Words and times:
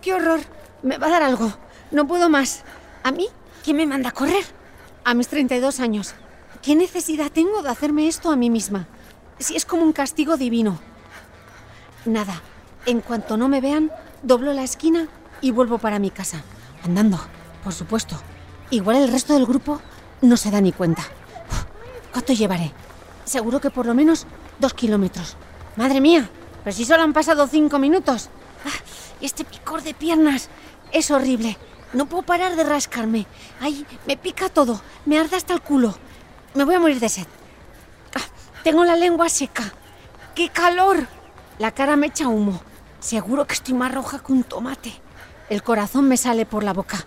Qué 0.00 0.14
horror. 0.14 0.40
Me 0.82 0.98
va 0.98 1.06
a 1.06 1.10
dar 1.10 1.22
algo. 1.22 1.52
No 1.90 2.06
puedo 2.06 2.28
más. 2.28 2.62
¿A 3.02 3.12
mí? 3.12 3.28
¿Quién 3.64 3.76
me 3.76 3.86
manda 3.86 4.10
a 4.10 4.12
correr? 4.12 4.44
A 5.04 5.14
mis 5.14 5.28
32 5.28 5.80
años. 5.80 6.14
¿Qué 6.62 6.74
necesidad 6.74 7.30
tengo 7.30 7.62
de 7.62 7.70
hacerme 7.70 8.08
esto 8.08 8.30
a 8.30 8.36
mí 8.36 8.50
misma? 8.50 8.86
Si 9.38 9.56
es 9.56 9.64
como 9.64 9.82
un 9.82 9.92
castigo 9.92 10.36
divino. 10.36 10.78
Nada. 12.04 12.42
En 12.86 13.00
cuanto 13.00 13.36
no 13.36 13.48
me 13.48 13.60
vean, 13.60 13.90
doblo 14.22 14.52
la 14.52 14.62
esquina 14.62 15.08
y 15.40 15.50
vuelvo 15.50 15.78
para 15.78 15.98
mi 15.98 16.10
casa. 16.10 16.42
Andando, 16.84 17.18
por 17.62 17.72
supuesto. 17.72 18.16
Igual 18.70 18.96
el 18.96 19.12
resto 19.12 19.34
del 19.34 19.46
grupo 19.46 19.80
no 20.22 20.36
se 20.36 20.50
da 20.50 20.60
ni 20.60 20.72
cuenta. 20.72 21.02
¿Cuánto 22.12 22.32
llevaré? 22.32 22.72
Seguro 23.24 23.60
que 23.60 23.70
por 23.70 23.86
lo 23.86 23.94
menos 23.94 24.26
dos 24.58 24.74
kilómetros. 24.74 25.36
Madre 25.76 26.00
mía, 26.00 26.28
pero 26.64 26.74
si 26.74 26.84
solo 26.84 27.02
han 27.02 27.12
pasado 27.12 27.46
cinco 27.46 27.78
minutos. 27.78 28.30
Este 29.20 29.44
picor 29.44 29.82
de 29.82 29.94
piernas 29.94 30.48
es 30.92 31.10
horrible. 31.10 31.58
No 31.92 32.06
puedo 32.06 32.22
parar 32.22 32.56
de 32.56 32.64
rascarme. 32.64 33.26
Ay, 33.60 33.86
me 34.06 34.16
pica 34.16 34.48
todo. 34.48 34.80
Me 35.04 35.18
arde 35.18 35.36
hasta 35.36 35.52
el 35.52 35.60
culo. 35.60 35.94
Me 36.54 36.64
voy 36.64 36.74
a 36.74 36.80
morir 36.80 37.00
de 37.00 37.08
sed. 37.08 37.26
Ah, 38.14 38.22
tengo 38.62 38.84
la 38.84 38.96
lengua 38.96 39.28
seca. 39.28 39.72
¡Qué 40.34 40.48
calor! 40.48 41.06
La 41.58 41.72
cara 41.72 41.96
me 41.96 42.06
echa 42.06 42.28
humo. 42.28 42.60
Seguro 43.00 43.46
que 43.46 43.54
estoy 43.54 43.74
más 43.74 43.92
roja 43.92 44.20
que 44.20 44.32
un 44.32 44.44
tomate. 44.44 44.92
El 45.48 45.62
corazón 45.62 46.08
me 46.08 46.16
sale 46.16 46.46
por 46.46 46.62
la 46.62 46.72
boca. 46.72 47.04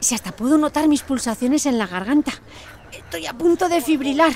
Si 0.00 0.14
hasta 0.14 0.32
puedo 0.32 0.56
notar 0.56 0.88
mis 0.88 1.02
pulsaciones 1.02 1.66
en 1.66 1.76
la 1.76 1.86
garganta. 1.86 2.32
Estoy 2.92 3.26
a 3.26 3.34
punto 3.34 3.68
de 3.68 3.82
fibrilar. 3.82 4.32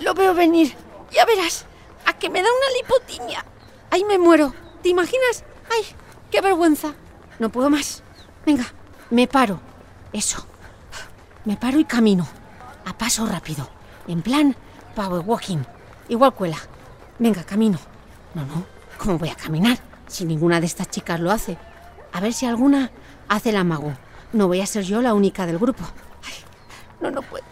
Lo 0.00 0.14
veo 0.14 0.34
venir. 0.34 0.74
Ya 1.10 1.24
verás. 1.26 1.66
A 2.06 2.14
que 2.14 2.30
me 2.30 2.42
da 2.42 2.48
una 2.48 2.76
lipotimia. 2.80 3.44
Ay, 3.90 4.04
me 4.04 4.18
muero. 4.18 4.54
¿Te 4.82 4.88
imaginas? 4.88 5.44
Ay, 5.70 5.84
qué 6.32 6.40
vergüenza. 6.40 6.94
No 7.38 7.50
puedo 7.50 7.70
más. 7.70 8.02
Venga, 8.44 8.64
me 9.10 9.28
paro. 9.28 9.60
Eso. 10.12 10.44
Me 11.44 11.56
paro 11.56 11.78
y 11.78 11.84
camino. 11.84 12.26
A 12.84 12.96
paso 12.96 13.26
rápido. 13.26 13.68
En 14.08 14.22
plan, 14.22 14.56
power 14.96 15.22
walking. 15.24 15.62
Igual 16.08 16.34
cuela. 16.34 16.56
Venga, 17.20 17.44
camino. 17.44 17.78
No, 18.34 18.44
no. 18.46 18.64
¿Cómo 18.98 19.18
voy 19.18 19.28
a 19.28 19.36
caminar? 19.36 19.78
Si 20.08 20.24
ninguna 20.24 20.58
de 20.58 20.66
estas 20.66 20.90
chicas 20.90 21.20
lo 21.20 21.30
hace. 21.30 21.58
A 22.12 22.20
ver 22.20 22.32
si 22.32 22.46
alguna 22.46 22.90
hace 23.28 23.50
el 23.50 23.56
amago. 23.56 23.92
No 24.32 24.48
voy 24.48 24.60
a 24.60 24.66
ser 24.66 24.84
yo 24.84 25.02
la 25.02 25.14
única 25.14 25.46
del 25.46 25.58
grupo. 25.58 25.84
No, 27.00 27.10
no 27.10 27.22
puedo. 27.22 27.44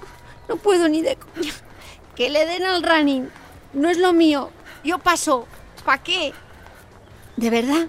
No 0.48 0.56
puedo 0.56 0.88
ni 0.88 1.02
de 1.02 1.16
coña. 1.16 1.52
Que 2.16 2.30
le 2.30 2.46
den 2.46 2.64
al 2.64 2.82
running. 2.82 3.28
No 3.74 3.88
es 3.88 3.98
lo 3.98 4.12
mío. 4.12 4.50
Yo 4.84 4.98
paso. 4.98 5.46
¿Para 5.84 6.02
qué? 6.02 6.32
¿De 7.36 7.50
verdad? 7.50 7.88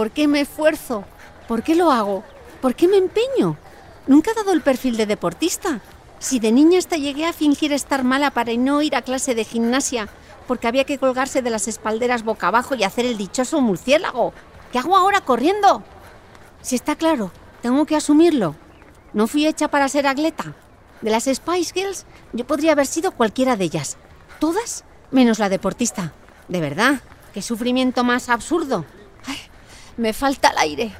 ¿Por 0.00 0.12
qué 0.12 0.26
me 0.28 0.40
esfuerzo? 0.40 1.04
¿Por 1.46 1.62
qué 1.62 1.74
lo 1.74 1.92
hago? 1.92 2.24
¿Por 2.62 2.74
qué 2.74 2.88
me 2.88 2.96
empeño? 2.96 3.58
Nunca 4.06 4.30
he 4.30 4.34
dado 4.34 4.54
el 4.54 4.62
perfil 4.62 4.96
de 4.96 5.04
deportista. 5.04 5.82
Si 6.18 6.40
de 6.40 6.52
niña 6.52 6.78
hasta 6.78 6.96
llegué 6.96 7.26
a 7.26 7.34
fingir 7.34 7.74
estar 7.74 8.02
mala 8.02 8.30
para 8.30 8.54
no 8.54 8.80
ir 8.80 8.96
a 8.96 9.02
clase 9.02 9.34
de 9.34 9.44
gimnasia, 9.44 10.08
porque 10.48 10.66
había 10.66 10.84
que 10.84 10.96
colgarse 10.96 11.42
de 11.42 11.50
las 11.50 11.68
espalderas 11.68 12.24
boca 12.24 12.48
abajo 12.48 12.74
y 12.74 12.82
hacer 12.82 13.04
el 13.04 13.18
dichoso 13.18 13.60
murciélago. 13.60 14.32
¿Qué 14.72 14.78
hago 14.78 14.96
ahora 14.96 15.20
corriendo? 15.20 15.82
Si 16.62 16.76
está 16.76 16.96
claro, 16.96 17.30
tengo 17.60 17.84
que 17.84 17.96
asumirlo. 17.96 18.54
No 19.12 19.26
fui 19.26 19.46
hecha 19.46 19.68
para 19.68 19.86
ser 19.90 20.06
atleta. 20.06 20.54
De 21.02 21.10
las 21.10 21.24
Spice 21.24 21.74
Girls, 21.74 22.06
yo 22.32 22.46
podría 22.46 22.72
haber 22.72 22.86
sido 22.86 23.12
cualquiera 23.12 23.56
de 23.56 23.64
ellas. 23.64 23.98
Todas 24.38 24.82
menos 25.10 25.38
la 25.38 25.50
deportista. 25.50 26.14
De 26.48 26.62
verdad, 26.62 27.02
qué 27.34 27.42
sufrimiento 27.42 28.02
más 28.02 28.30
absurdo. 28.30 28.86
Me 29.96 30.12
falta 30.12 30.50
el 30.50 30.58
aire. 30.58 30.92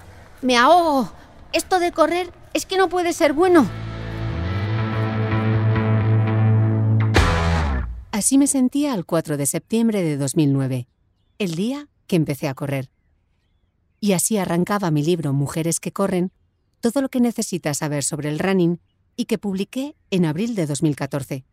Me 0.42 0.56
ahogo. 0.56 1.12
Esto 1.52 1.78
de 1.78 1.92
correr 1.92 2.30
es 2.54 2.66
que 2.66 2.76
no 2.76 2.88
puede 2.88 3.12
ser 3.12 3.32
bueno. 3.32 3.68
Así 8.12 8.38
me 8.38 8.46
sentía 8.46 8.94
el 8.94 9.06
4 9.06 9.36
de 9.36 9.46
septiembre 9.46 10.02
de 10.02 10.16
2009, 10.16 10.88
el 11.38 11.54
día 11.54 11.88
que 12.06 12.16
empecé 12.16 12.48
a 12.48 12.54
correr. 12.54 12.90
Y 13.98 14.12
así 14.12 14.36
arrancaba 14.36 14.90
mi 14.90 15.02
libro 15.02 15.32
Mujeres 15.32 15.80
que 15.80 15.92
corren, 15.92 16.32
todo 16.80 17.02
lo 17.02 17.08
que 17.08 17.20
necesitas 17.20 17.78
saber 17.78 18.02
sobre 18.02 18.28
el 18.28 18.38
running 18.38 18.80
y 19.16 19.26
que 19.26 19.38
publiqué 19.38 19.96
en 20.10 20.24
abril 20.24 20.54
de 20.54 20.66
2014. 20.66 21.44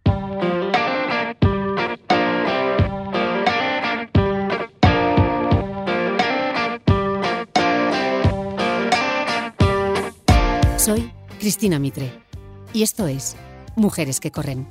Soy 10.87 11.11
Cristina 11.37 11.79
Mitre 11.79 12.13
y 12.71 12.81
esto 12.81 13.07
es 13.07 13.35
Mujeres 13.75 14.21
que 14.21 14.31
corren. 14.31 14.69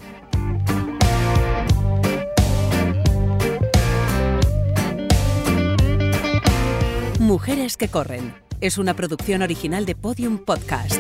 Mujeres 7.21 7.77
que 7.77 7.89
corren 7.89 8.35
es 8.63 8.79
una 8.79 8.97
producción 8.97 9.43
original 9.43 9.85
de 9.85 9.95
Podium 9.95 10.39
Podcast. 10.39 10.99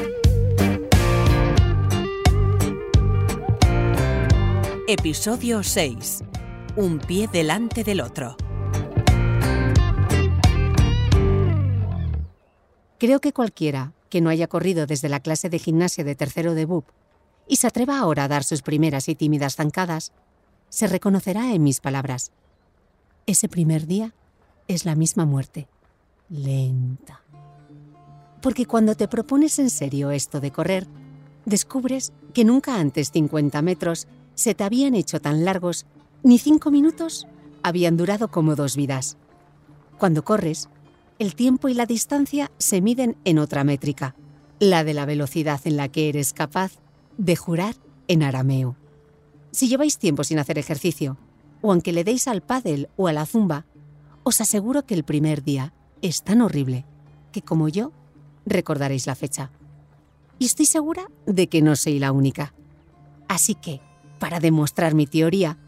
Episodio 4.86 5.62
6. 5.62 6.24
Un 6.76 6.98
pie 6.98 7.26
delante 7.26 7.84
del 7.84 8.02
otro. 8.02 8.36
Creo 12.98 13.20
que 13.20 13.32
cualquiera 13.32 13.95
que 14.08 14.20
no 14.20 14.30
haya 14.30 14.46
corrido 14.46 14.86
desde 14.86 15.08
la 15.08 15.20
clase 15.20 15.48
de 15.48 15.58
gimnasia 15.58 16.04
de 16.04 16.14
tercero 16.14 16.54
de 16.54 16.64
BUP 16.64 16.86
y 17.48 17.56
se 17.56 17.66
atreva 17.66 17.98
ahora 17.98 18.24
a 18.24 18.28
dar 18.28 18.44
sus 18.44 18.62
primeras 18.62 19.08
y 19.08 19.14
tímidas 19.14 19.56
zancadas, 19.56 20.12
se 20.68 20.86
reconocerá 20.86 21.52
en 21.52 21.62
mis 21.62 21.80
palabras. 21.80 22.32
Ese 23.26 23.48
primer 23.48 23.86
día 23.86 24.14
es 24.68 24.84
la 24.84 24.94
misma 24.94 25.24
muerte, 25.26 25.68
lenta. 26.28 27.22
Porque 28.42 28.66
cuando 28.66 28.94
te 28.94 29.08
propones 29.08 29.58
en 29.58 29.70
serio 29.70 30.10
esto 30.10 30.40
de 30.40 30.50
correr, 30.50 30.86
descubres 31.44 32.12
que 32.34 32.44
nunca 32.44 32.78
antes 32.78 33.10
50 33.12 33.62
metros 33.62 34.06
se 34.34 34.54
te 34.54 34.64
habían 34.64 34.94
hecho 34.94 35.20
tan 35.20 35.44
largos, 35.44 35.86
ni 36.22 36.38
cinco 36.38 36.70
minutos 36.70 37.26
habían 37.62 37.96
durado 37.96 38.28
como 38.28 38.54
dos 38.54 38.76
vidas. 38.76 39.16
Cuando 39.98 40.24
corres, 40.24 40.68
el 41.18 41.34
tiempo 41.34 41.68
y 41.68 41.74
la 41.74 41.86
distancia 41.86 42.50
se 42.58 42.80
miden 42.80 43.16
en 43.24 43.38
otra 43.38 43.64
métrica, 43.64 44.14
la 44.58 44.84
de 44.84 44.94
la 44.94 45.06
velocidad 45.06 45.60
en 45.64 45.76
la 45.76 45.88
que 45.88 46.08
eres 46.08 46.32
capaz 46.32 46.72
de 47.18 47.36
jurar 47.36 47.74
en 48.08 48.22
arameo. 48.22 48.76
Si 49.50 49.68
lleváis 49.68 49.98
tiempo 49.98 50.24
sin 50.24 50.38
hacer 50.38 50.58
ejercicio, 50.58 51.16
o 51.62 51.72
aunque 51.72 51.92
le 51.92 52.04
deis 52.04 52.28
al 52.28 52.42
pádel 52.42 52.88
o 52.96 53.08
a 53.08 53.12
la 53.12 53.26
zumba, 53.26 53.64
os 54.22 54.40
aseguro 54.40 54.84
que 54.84 54.94
el 54.94 55.04
primer 55.04 55.42
día 55.42 55.72
es 56.02 56.22
tan 56.22 56.42
horrible 56.42 56.84
que 57.32 57.42
como 57.42 57.68
yo 57.68 57.92
recordaréis 58.44 59.06
la 59.06 59.14
fecha. 59.14 59.50
Y 60.38 60.46
estoy 60.46 60.66
segura 60.66 61.10
de 61.26 61.48
que 61.48 61.62
no 61.62 61.76
soy 61.76 61.98
la 61.98 62.12
única. 62.12 62.52
Así 63.28 63.54
que, 63.54 63.80
para 64.18 64.40
demostrar 64.40 64.94
mi 64.94 65.06
teoría, 65.06 65.58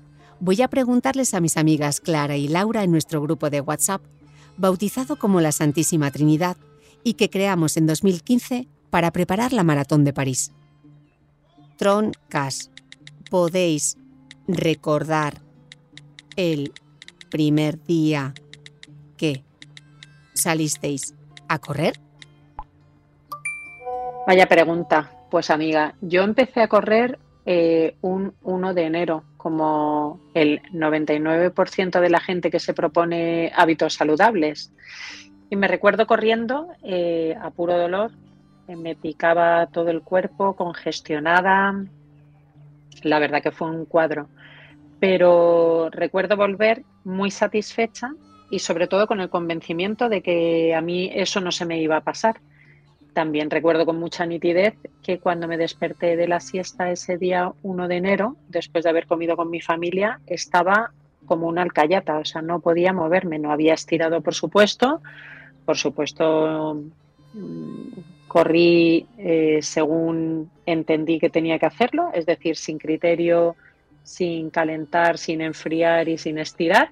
voy 0.40 0.61
a 0.62 0.69
preguntarles 0.69 1.32
a 1.34 1.40
mis 1.40 1.56
amigas 1.56 2.00
Clara 2.00 2.37
y 2.37 2.49
Laura 2.49 2.84
en 2.84 2.90
nuestro 2.90 3.23
grupo 3.23 3.49
de 3.50 3.61
WhatsApp, 3.61 4.02
bautizado 4.58 5.16
como 5.16 5.40
la 5.40 5.52
Santísima 5.52 6.10
Trinidad, 6.10 6.56
y 7.05 7.14
que 7.14 7.31
creamos 7.31 7.76
en 7.76 7.87
2015 7.87 8.69
para 8.90 9.12
preparar 9.12 9.52
la 9.52 9.64
Maratón 9.64 10.05
de 10.05 10.12
París. 10.12 10.52
Troncas, 11.76 12.70
podéis 13.31 13.96
recordar 14.46 15.40
el 16.37 16.72
primer 17.31 17.82
día 17.84 18.34
que 19.16 19.44
salisteis 20.34 21.14
a 21.49 21.58
correr? 21.58 22.00
Vaya 24.26 24.46
pregunta. 24.46 25.11
Pues 25.31 25.50
amiga, 25.50 25.94
yo 26.00 26.22
empecé 26.22 26.62
a 26.62 26.69
correr 26.69 27.19
eh, 27.50 27.97
un 28.03 28.35
1 28.43 28.75
de 28.75 28.83
enero, 28.83 29.25
como 29.39 30.21
el 30.35 30.61
99% 30.71 31.99
de 31.99 32.11
la 32.11 32.21
gente 32.21 32.50
que 32.50 32.61
se 32.61 32.75
propone 32.75 33.50
hábitos 33.56 33.95
saludables. 33.95 34.71
Y 35.49 35.56
me 35.56 35.67
recuerdo 35.67 36.06
corriendo 36.06 36.69
eh, 36.83 37.35
a 37.41 37.49
puro 37.49 37.79
dolor, 37.79 38.11
me 38.69 38.95
picaba 38.97 39.67
todo 39.69 39.89
el 39.89 40.03
cuerpo, 40.03 40.56
congestionada. 40.56 41.87
La 43.03 43.19
verdad 43.19 43.43
que 43.43 43.50
fue 43.50 43.71
un 43.71 43.87
cuadro. 43.87 44.29
Pero 45.00 45.89
recuerdo 45.91 46.37
volver 46.37 46.85
muy 47.03 47.31
satisfecha 47.31 48.11
y 48.50 48.59
sobre 48.59 48.89
todo 48.89 49.06
con 49.06 49.23
el 49.23 49.31
convencimiento 49.31 50.11
de 50.11 50.21
que 50.21 50.75
a 50.75 50.83
mí 50.83 51.11
eso 51.15 51.41
no 51.41 51.50
se 51.50 51.65
me 51.65 51.81
iba 51.81 51.97
a 51.97 52.05
pasar. 52.05 52.43
También 53.12 53.50
recuerdo 53.50 53.84
con 53.87 53.99
mucha 53.99 54.26
nitidez 54.26 54.75
que 55.02 55.19
cuando 55.19 55.49
me 55.49 55.56
desperté 55.56 56.16
de 56.16 56.28
la 56.28 56.40
siesta 56.40 56.90
ese 56.90 57.16
día 57.16 57.52
1 57.62 57.88
de 57.88 57.96
enero, 57.96 58.37
después 58.49 58.84
de 58.84 58.90
haber 58.90 59.06
comido 59.06 59.37
con 59.37 59.50
mi 59.50 59.60
familia, 59.60 60.20
estaba 60.26 60.93
como 61.26 61.46
una 61.46 61.62
alcayata, 61.62 62.19
o 62.19 62.25
sea, 62.25 62.43
no 62.43 62.60
podía 62.60 62.93
moverme, 62.93 63.38
no 63.38 63.52
había 63.52 63.75
estirado, 63.75 64.20
por 64.20 64.34
supuesto. 64.34 65.00
Por 65.64 65.76
supuesto, 65.76 66.82
mm, 67.34 68.26
corrí 68.28 69.06
eh, 69.19 69.58
según 69.62 70.50
entendí 70.64 71.19
que 71.19 71.31
tenía 71.31 71.58
que 71.58 71.66
hacerlo, 71.66 72.11
es 72.14 72.25
decir, 72.26 72.56
sin 72.56 72.78
criterio, 72.78 73.56
sin 74.02 74.49
calentar, 74.50 75.19
sin 75.19 75.40
enfriar 75.40 76.08
y 76.08 76.16
sin 76.16 76.38
estirar. 76.38 76.90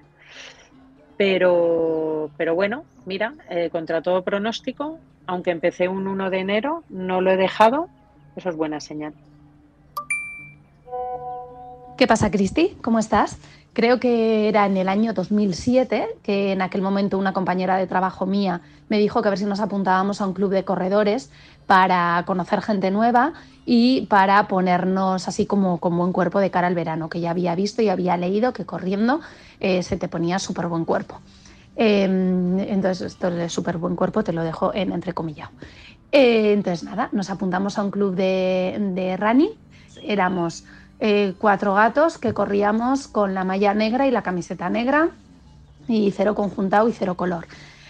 Pero, 1.17 2.31
pero 2.37 2.53
bueno, 2.53 2.85
mira, 3.05 3.35
eh, 3.49 3.69
contra 3.71 4.01
todo 4.03 4.23
pronóstico, 4.23 4.99
aunque 5.25 5.51
empecé 5.51 5.87
un 5.87 6.07
1 6.07 6.29
de 6.29 6.39
enero, 6.39 6.85
no 6.89 7.21
lo 7.21 7.31
he 7.31 7.37
dejado, 7.37 7.89
eso 8.35 8.49
es 8.49 8.55
buena 8.55 8.79
señal. 8.79 9.15
¿Qué 11.97 12.05
pasa, 12.05 12.29
Cristi? 12.29 12.77
¿Cómo 12.83 12.99
estás? 12.99 13.37
Creo 13.73 13.99
que 13.99 14.47
era 14.47 14.67
en 14.67 14.77
el 14.77 14.87
año 14.87 15.13
2007 15.13 16.07
que 16.21 16.51
en 16.51 16.61
aquel 16.61 16.83
momento 16.83 17.17
una 17.17 17.33
compañera 17.33 17.75
de 17.75 17.87
trabajo 17.87 18.27
mía 18.27 18.61
me 18.87 18.99
dijo 18.99 19.23
que 19.23 19.29
a 19.29 19.31
ver 19.31 19.39
si 19.39 19.45
nos 19.45 19.61
apuntábamos 19.61 20.21
a 20.21 20.27
un 20.27 20.33
club 20.33 20.51
de 20.51 20.63
corredores 20.63 21.31
para 21.65 22.23
conocer 22.27 22.61
gente 22.61 22.91
nueva 22.91 23.33
y 23.65 24.05
para 24.11 24.47
ponernos 24.47 25.27
así 25.27 25.47
como 25.47 25.79
con 25.79 25.97
buen 25.97 26.11
cuerpo 26.13 26.39
de 26.39 26.51
cara 26.51 26.67
al 26.67 26.75
verano, 26.75 27.09
que 27.09 27.19
ya 27.19 27.31
había 27.31 27.55
visto 27.55 27.81
y 27.81 27.89
había 27.89 28.15
leído 28.15 28.53
que 28.53 28.63
corriendo 28.63 29.19
eh, 29.59 29.81
se 29.81 29.97
te 29.97 30.07
ponía 30.07 30.37
súper 30.37 30.67
buen 30.67 30.85
cuerpo. 30.85 31.19
Em, 31.75 32.59
entonces, 32.59 33.13
esto 33.13 33.31
de 33.31 33.49
súper 33.49 33.79
buen 33.79 33.95
cuerpo 33.95 34.23
te 34.23 34.33
lo 34.33 34.43
dejo 34.43 34.71
en 34.71 34.91
entrecomillado. 34.91 35.51
Eh, 36.11 36.53
entonces, 36.53 36.83
nada, 36.83 37.09
nos 37.11 37.31
apuntamos 37.31 37.79
a 37.79 37.83
un 37.83 37.89
club 37.89 38.13
de, 38.13 38.77
de 38.93 39.17
running. 39.17 39.49
Éramos 40.03 40.63
eh, 40.99 41.33
cuatro 41.37 41.75
gatos 41.75 42.17
que 42.17 42.33
corríamos 42.33 43.07
con 43.07 43.33
la 43.33 43.43
malla 43.43 43.73
negra 43.73 44.07
y 44.07 44.11
la 44.11 44.23
camiseta 44.23 44.69
negra 44.69 45.09
y 45.87 46.11
cero 46.11 46.35
conjuntado 46.35 46.89
y 46.89 46.93
cero 46.93 47.15
color. 47.15 47.47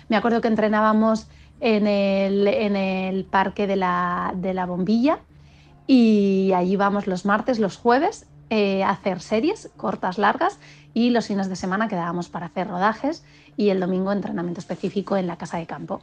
Me 0.10 0.18
acuerdo 0.18 0.42
que 0.42 0.48
entrenábamos 0.48 1.28
en 1.60 1.88
el, 1.88 2.48
en 2.48 2.76
el 2.76 3.26
parque 3.26 3.66
de 3.66 3.76
la, 3.76 4.34
de 4.36 4.54
la, 4.54 4.66
bombilla 4.66 5.20
y 5.88 6.52
allí 6.54 6.76
vamos 6.76 7.08
los 7.08 7.26
martes, 7.26 7.60
los 7.60 7.78
jueves 7.78 8.28
eh, 8.50 8.84
a 8.84 8.92
hacer 8.92 9.22
series 9.22 9.70
cortas, 9.78 10.18
largas 10.18 10.60
y 10.94 11.10
los 11.10 11.28
fines 11.28 11.50
de 11.50 11.56
semana 11.56 11.88
quedábamos 11.88 12.30
para 12.30 12.48
hacer 12.48 12.68
rodajes 12.68 13.24
y 13.56 13.70
el 13.70 13.80
domingo 13.80 14.12
entrenamiento 14.12 14.60
específico 14.60 15.18
en 15.18 15.28
la 15.28 15.38
casa 15.38 15.58
de 15.58 15.66
campo. 15.66 16.02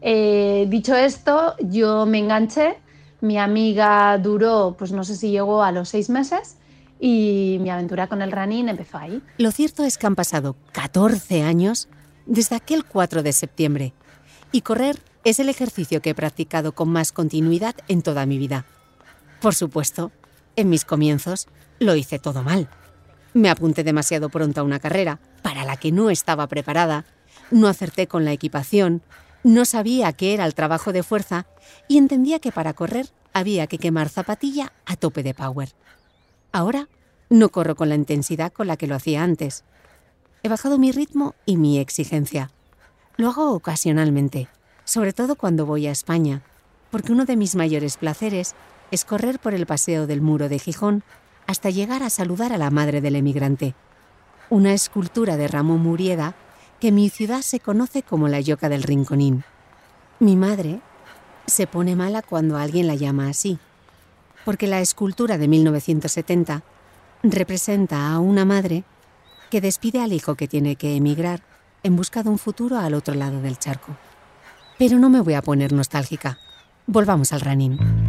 Eh, 0.00 0.66
dicho 0.68 0.94
esto, 0.94 1.54
yo 1.60 2.06
me 2.06 2.18
enganché 2.18 2.78
mi 3.20 3.38
amiga 3.38 4.16
duró, 4.18 4.74
pues 4.78 4.92
no 4.92 5.04
sé 5.04 5.16
si 5.16 5.30
llegó 5.30 5.62
a 5.62 5.72
los 5.72 5.88
seis 5.88 6.10
meses 6.10 6.56
y 6.98 7.58
mi 7.60 7.70
aventura 7.70 8.06
con 8.06 8.22
el 8.22 8.32
running 8.32 8.68
empezó 8.68 8.98
ahí. 8.98 9.22
Lo 9.38 9.50
cierto 9.50 9.84
es 9.84 9.98
que 9.98 10.06
han 10.06 10.14
pasado 10.14 10.56
14 10.72 11.42
años 11.42 11.88
desde 12.26 12.56
aquel 12.56 12.84
4 12.84 13.22
de 13.22 13.32
septiembre 13.32 13.92
y 14.52 14.62
correr 14.62 14.98
es 15.24 15.40
el 15.40 15.48
ejercicio 15.48 16.00
que 16.00 16.10
he 16.10 16.14
practicado 16.14 16.72
con 16.72 16.88
más 16.88 17.12
continuidad 17.12 17.74
en 17.88 18.02
toda 18.02 18.26
mi 18.26 18.38
vida. 18.38 18.64
Por 19.40 19.54
supuesto, 19.54 20.12
en 20.54 20.70
mis 20.70 20.84
comienzos 20.84 21.48
lo 21.78 21.96
hice 21.96 22.18
todo 22.18 22.42
mal. 22.42 22.68
Me 23.34 23.50
apunté 23.50 23.84
demasiado 23.84 24.28
pronto 24.30 24.60
a 24.60 24.64
una 24.64 24.80
carrera 24.80 25.18
para 25.42 25.64
la 25.64 25.76
que 25.76 25.92
no 25.92 26.10
estaba 26.10 26.46
preparada, 26.46 27.04
no 27.50 27.68
acerté 27.68 28.06
con 28.06 28.24
la 28.24 28.32
equipación, 28.32 29.02
no 29.46 29.64
sabía 29.64 30.12
qué 30.12 30.34
era 30.34 30.44
el 30.44 30.56
trabajo 30.56 30.92
de 30.92 31.04
fuerza 31.04 31.46
y 31.86 31.98
entendía 31.98 32.40
que 32.40 32.50
para 32.50 32.72
correr 32.72 33.12
había 33.32 33.68
que 33.68 33.78
quemar 33.78 34.08
zapatilla 34.08 34.72
a 34.86 34.96
tope 34.96 35.22
de 35.22 35.34
power. 35.34 35.68
Ahora 36.50 36.88
no 37.30 37.50
corro 37.50 37.76
con 37.76 37.88
la 37.88 37.94
intensidad 37.94 38.52
con 38.52 38.66
la 38.66 38.76
que 38.76 38.88
lo 38.88 38.96
hacía 38.96 39.22
antes. 39.22 39.62
He 40.42 40.48
bajado 40.48 40.78
mi 40.78 40.90
ritmo 40.90 41.36
y 41.44 41.58
mi 41.58 41.78
exigencia. 41.78 42.50
Lo 43.16 43.28
hago 43.28 43.52
ocasionalmente, 43.52 44.48
sobre 44.82 45.12
todo 45.12 45.36
cuando 45.36 45.64
voy 45.64 45.86
a 45.86 45.92
España, 45.92 46.42
porque 46.90 47.12
uno 47.12 47.24
de 47.24 47.36
mis 47.36 47.54
mayores 47.54 47.98
placeres 47.98 48.56
es 48.90 49.04
correr 49.04 49.38
por 49.38 49.54
el 49.54 49.64
paseo 49.64 50.08
del 50.08 50.22
muro 50.22 50.48
de 50.48 50.58
Gijón 50.58 51.04
hasta 51.46 51.70
llegar 51.70 52.02
a 52.02 52.10
saludar 52.10 52.52
a 52.52 52.58
la 52.58 52.70
madre 52.70 53.00
del 53.00 53.14
emigrante, 53.14 53.76
una 54.50 54.72
escultura 54.72 55.36
de 55.36 55.46
Ramón 55.46 55.82
Murieda 55.82 56.34
que 56.80 56.92
mi 56.92 57.08
ciudad 57.08 57.42
se 57.42 57.60
conoce 57.60 58.02
como 58.02 58.28
la 58.28 58.40
Yoca 58.40 58.68
del 58.68 58.82
Rinconín. 58.82 59.44
Mi 60.20 60.36
madre 60.36 60.80
se 61.46 61.66
pone 61.66 61.96
mala 61.96 62.22
cuando 62.22 62.56
alguien 62.56 62.86
la 62.86 62.94
llama 62.94 63.28
así, 63.28 63.58
porque 64.44 64.66
la 64.66 64.80
escultura 64.80 65.38
de 65.38 65.48
1970 65.48 66.62
representa 67.22 68.12
a 68.12 68.18
una 68.18 68.44
madre 68.44 68.84
que 69.50 69.60
despide 69.60 70.00
al 70.00 70.12
hijo 70.12 70.34
que 70.34 70.48
tiene 70.48 70.76
que 70.76 70.96
emigrar 70.96 71.42
en 71.82 71.96
busca 71.96 72.22
de 72.22 72.30
un 72.30 72.38
futuro 72.38 72.78
al 72.78 72.94
otro 72.94 73.14
lado 73.14 73.40
del 73.40 73.58
charco. 73.58 73.96
Pero 74.78 74.98
no 74.98 75.08
me 75.08 75.20
voy 75.20 75.34
a 75.34 75.42
poner 75.42 75.72
nostálgica. 75.72 76.38
Volvamos 76.86 77.32
al 77.32 77.40
running. 77.40 78.05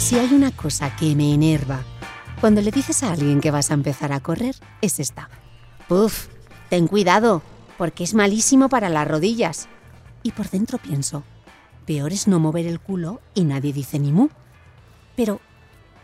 Si 0.00 0.18
hay 0.18 0.32
una 0.32 0.50
cosa 0.50 0.96
que 0.96 1.14
me 1.14 1.34
enerva 1.34 1.84
cuando 2.40 2.62
le 2.62 2.70
dices 2.70 3.02
a 3.02 3.12
alguien 3.12 3.42
que 3.42 3.50
vas 3.50 3.70
a 3.70 3.74
empezar 3.74 4.14
a 4.14 4.20
correr, 4.20 4.56
es 4.80 4.98
esta. 4.98 5.28
Puf, 5.88 6.28
ten 6.70 6.86
cuidado, 6.86 7.42
porque 7.76 8.02
es 8.02 8.14
malísimo 8.14 8.70
para 8.70 8.88
las 8.88 9.06
rodillas. 9.06 9.68
Y 10.22 10.32
por 10.32 10.48
dentro 10.48 10.78
pienso, 10.78 11.22
peor 11.84 12.14
es 12.14 12.28
no 12.28 12.40
mover 12.40 12.66
el 12.66 12.80
culo 12.80 13.20
y 13.34 13.44
nadie 13.44 13.74
dice 13.74 13.98
ni 13.98 14.10
mu. 14.10 14.28
Pero, 15.16 15.38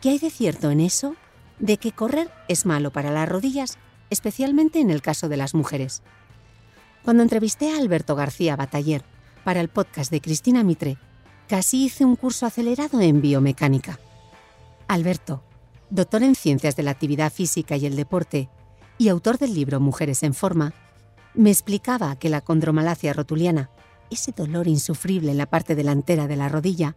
¿qué 0.02 0.10
hay 0.10 0.19
de 0.19 0.31
cierto 0.31 0.70
en 0.70 0.81
eso? 0.81 1.16
De 1.58 1.78
que 1.78 1.93
correr 1.93 2.31
es 2.48 2.67
malo 2.67 2.93
para 2.93 3.10
las 3.10 3.26
rodillas, 3.26 3.79
especialmente 4.10 4.79
en 4.79 4.91
el 4.91 5.00
caso 5.00 5.31
de 5.31 5.38
las 5.38 5.55
mujeres. 5.55 6.03
Cuando 7.03 7.22
entrevisté 7.22 7.72
a 7.72 7.79
Alberto 7.79 8.15
García 8.15 8.56
Bataller 8.56 9.05
para 9.43 9.62
el 9.62 9.69
podcast 9.69 10.10
de 10.10 10.20
Cristina 10.20 10.62
Mitre, 10.65 10.98
casi 11.46 11.84
hice 11.84 12.05
un 12.05 12.17
curso 12.17 12.46
acelerado 12.46 13.00
en 13.00 13.20
biomecánica. 13.20 13.98
Alberto, 14.88 15.43
doctor 15.91 16.22
en 16.22 16.34
ciencias 16.34 16.76
de 16.76 16.82
la 16.82 16.91
actividad 16.91 17.32
física 17.32 17.76
y 17.76 17.86
el 17.86 17.96
deporte 17.96 18.48
y 18.98 19.08
autor 19.08 19.38
del 19.38 19.55
libro 19.55 19.81
Mujeres 19.81 20.22
en 20.22 20.34
Forma, 20.34 20.74
me 21.34 21.50
explicaba 21.50 22.17
que 22.17 22.31
la 22.31 22.41
condromalacia 22.41 23.12
rotuliana, 23.12 23.70
ese 24.10 24.32
dolor 24.32 24.69
insufrible 24.69 25.32
en 25.32 25.38
la 25.38 25.46
parte 25.46 25.74
delantera 25.74 26.26
de 26.26 26.36
la 26.36 26.48
rodilla, 26.48 26.96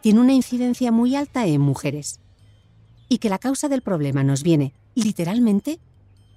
tiene 0.00 0.20
una 0.20 0.32
incidencia 0.32 0.92
muy 0.92 1.14
alta 1.14 1.46
en 1.46 1.60
mujeres 1.60 2.20
y 3.08 3.18
que 3.18 3.28
la 3.28 3.38
causa 3.38 3.68
del 3.68 3.82
problema 3.82 4.22
nos 4.24 4.42
viene, 4.42 4.72
literalmente, 4.94 5.78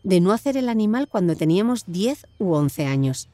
de 0.03 0.19
no 0.19 0.33
hacer 0.33 0.57
el 0.57 0.67
animal 0.67 1.07
cuando 1.07 1.35
teníamos 1.35 1.85
10 1.87 2.27
u 2.39 2.53
11 2.53 2.87
años, 2.87 3.29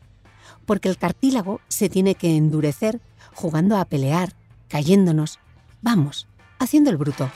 porque 0.65 0.89
el 0.89 0.97
cartílago 0.97 1.61
se 1.67 1.89
tiene 1.89 2.13
que 2.13 2.35
endurecer 2.35 3.01
jugando 3.39 3.77
a 3.77 3.85
pelear, 3.85 4.33
cayéndonos, 4.67 5.39
vamos, 5.81 6.27
haciendo 6.59 6.89
el 6.89 6.97
bruto. 6.97 7.31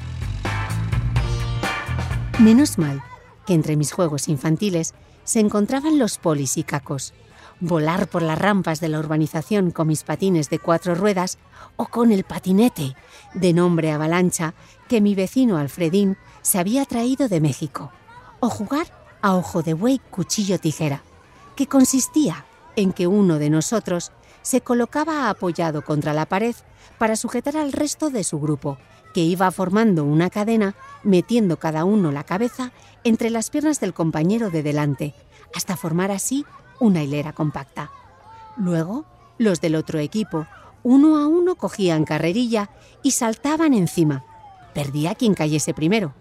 Menos 2.39 2.77
mal 2.77 3.01
que 3.45 3.53
entre 3.53 3.77
mis 3.77 3.93
juegos 3.93 4.27
infantiles 4.27 4.93
se 5.23 5.39
encontraban 5.39 5.97
los 5.97 6.17
polis 6.17 6.57
y 6.57 6.63
cacos, 6.63 7.13
volar 7.61 8.09
por 8.09 8.21
las 8.21 8.37
rampas 8.37 8.81
de 8.81 8.89
la 8.89 8.99
urbanización 8.99 9.71
con 9.71 9.87
mis 9.87 10.03
patines 10.03 10.49
de 10.49 10.59
cuatro 10.59 10.93
ruedas 10.93 11.37
o 11.77 11.85
con 11.85 12.11
el 12.11 12.25
patinete, 12.25 12.97
de 13.33 13.53
nombre 13.53 13.93
avalancha, 13.93 14.55
que 14.89 14.99
mi 14.99 15.15
vecino 15.15 15.57
Alfredín 15.57 16.17
se 16.41 16.59
había 16.59 16.83
traído 16.83 17.29
de 17.29 17.39
México, 17.39 17.93
o 18.41 18.49
jugar 18.49 18.87
a 19.21 19.35
ojo 19.35 19.63
de 19.63 19.73
buey 19.73 20.01
cuchillo 20.11 20.59
tijera, 20.59 21.01
que 21.55 21.67
consistía 21.67 22.43
en 22.75 22.91
que 22.91 23.07
uno 23.07 23.39
de 23.39 23.49
nosotros 23.49 24.11
se 24.43 24.61
colocaba 24.61 25.29
apoyado 25.29 25.81
contra 25.83 26.13
la 26.13 26.27
pared 26.27 26.55
para 26.99 27.15
sujetar 27.15 27.57
al 27.57 27.71
resto 27.71 28.11
de 28.11 28.23
su 28.23 28.39
grupo, 28.39 28.77
que 29.13 29.21
iba 29.21 29.49
formando 29.51 30.03
una 30.03 30.29
cadena, 30.29 30.75
metiendo 31.03 31.57
cada 31.57 31.85
uno 31.85 32.11
la 32.11 32.23
cabeza 32.23 32.71
entre 33.03 33.29
las 33.29 33.49
piernas 33.49 33.79
del 33.79 33.93
compañero 33.93 34.49
de 34.49 34.63
delante, 34.63 35.13
hasta 35.55 35.75
formar 35.75 36.11
así 36.11 36.45
una 36.79 37.03
hilera 37.03 37.33
compacta. 37.33 37.91
Luego, 38.57 39.05
los 39.37 39.61
del 39.61 39.75
otro 39.75 39.99
equipo 39.99 40.47
Uno 40.83 41.17
a 41.17 41.27
uno 41.27 41.55
cogían 41.55 42.03
carrerilla 42.03 42.69
y 43.03 43.11
saltaban 43.11 43.73
encima. 43.73 44.25
Perdía 44.73 45.15
quien 45.15 45.33
cayese 45.33 45.73
primero. 45.73 46.13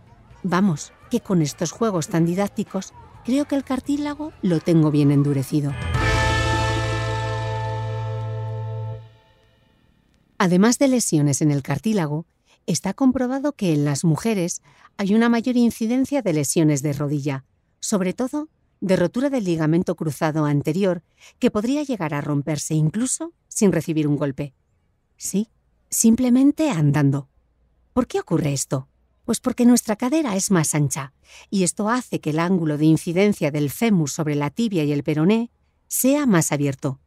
Vamos, 0.45 0.93
que 1.11 1.21
con 1.21 1.43
estos 1.43 1.73
juegos 1.73 2.07
tan 2.07 2.26
didácticos, 2.26 2.93
creo 3.25 3.47
que 3.47 3.57
el 3.57 3.64
cartílago 3.64 4.33
lo 4.41 4.61
tengo 4.61 4.93
bien 4.93 5.11
endurecido. 5.11 5.73
Además 10.44 10.80
de 10.80 10.88
lesiones 10.88 11.40
en 11.40 11.52
el 11.52 11.62
cartílago, 11.62 12.26
está 12.66 12.94
comprobado 12.94 13.52
que 13.52 13.72
en 13.72 13.84
las 13.84 14.02
mujeres 14.02 14.61
hay 14.96 15.14
una 15.14 15.28
mayor 15.28 15.56
incidencia 15.56 16.20
de 16.20 16.32
lesiones 16.32 16.82
de 16.82 16.92
rodilla, 16.92 17.44
sobre 17.78 18.12
todo 18.12 18.49
de 18.80 18.96
rotura 18.96 19.30
del 19.30 19.44
ligamento 19.44 19.94
cruzado 19.94 20.44
anterior, 20.44 21.04
que 21.38 21.52
podría 21.52 21.84
llegar 21.84 22.12
a 22.12 22.20
romperse 22.20 22.75
incluso 22.75 23.32
sin 23.46 23.70
recibir 23.70 24.08
un 24.08 24.16
golpe. 24.16 24.52
Sí, 25.16 25.49
simplemente 25.90 26.70
andando. 26.70 27.28
¿Por 27.92 28.08
qué 28.08 28.18
ocurre 28.18 28.52
esto? 28.52 28.88
Pues 29.25 29.38
porque 29.38 29.64
nuestra 29.64 29.94
cadera 29.94 30.34
es 30.34 30.50
más 30.50 30.75
ancha, 30.75 31.12
y 31.50 31.62
esto 31.62 31.88
hace 31.88 32.20
que 32.20 32.30
el 32.30 32.40
ángulo 32.40 32.78
de 32.78 32.87
incidencia 32.87 33.52
del 33.52 33.70
fémur 33.70 34.11
sobre 34.11 34.34
la 34.34 34.50
tibia 34.50 34.82
y 34.82 34.90
el 34.90 35.04
peroné 35.04 35.52
sea 35.87 36.26
más 36.26 36.50
abierto. 36.50 36.99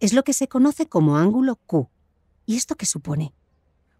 Es 0.00 0.14
lo 0.14 0.24
que 0.24 0.32
se 0.32 0.48
conoce 0.48 0.88
como 0.88 1.18
ángulo 1.18 1.56
Q. 1.56 1.90
¿Y 2.48 2.56
esto 2.56 2.76
qué 2.76 2.86
supone? 2.86 3.34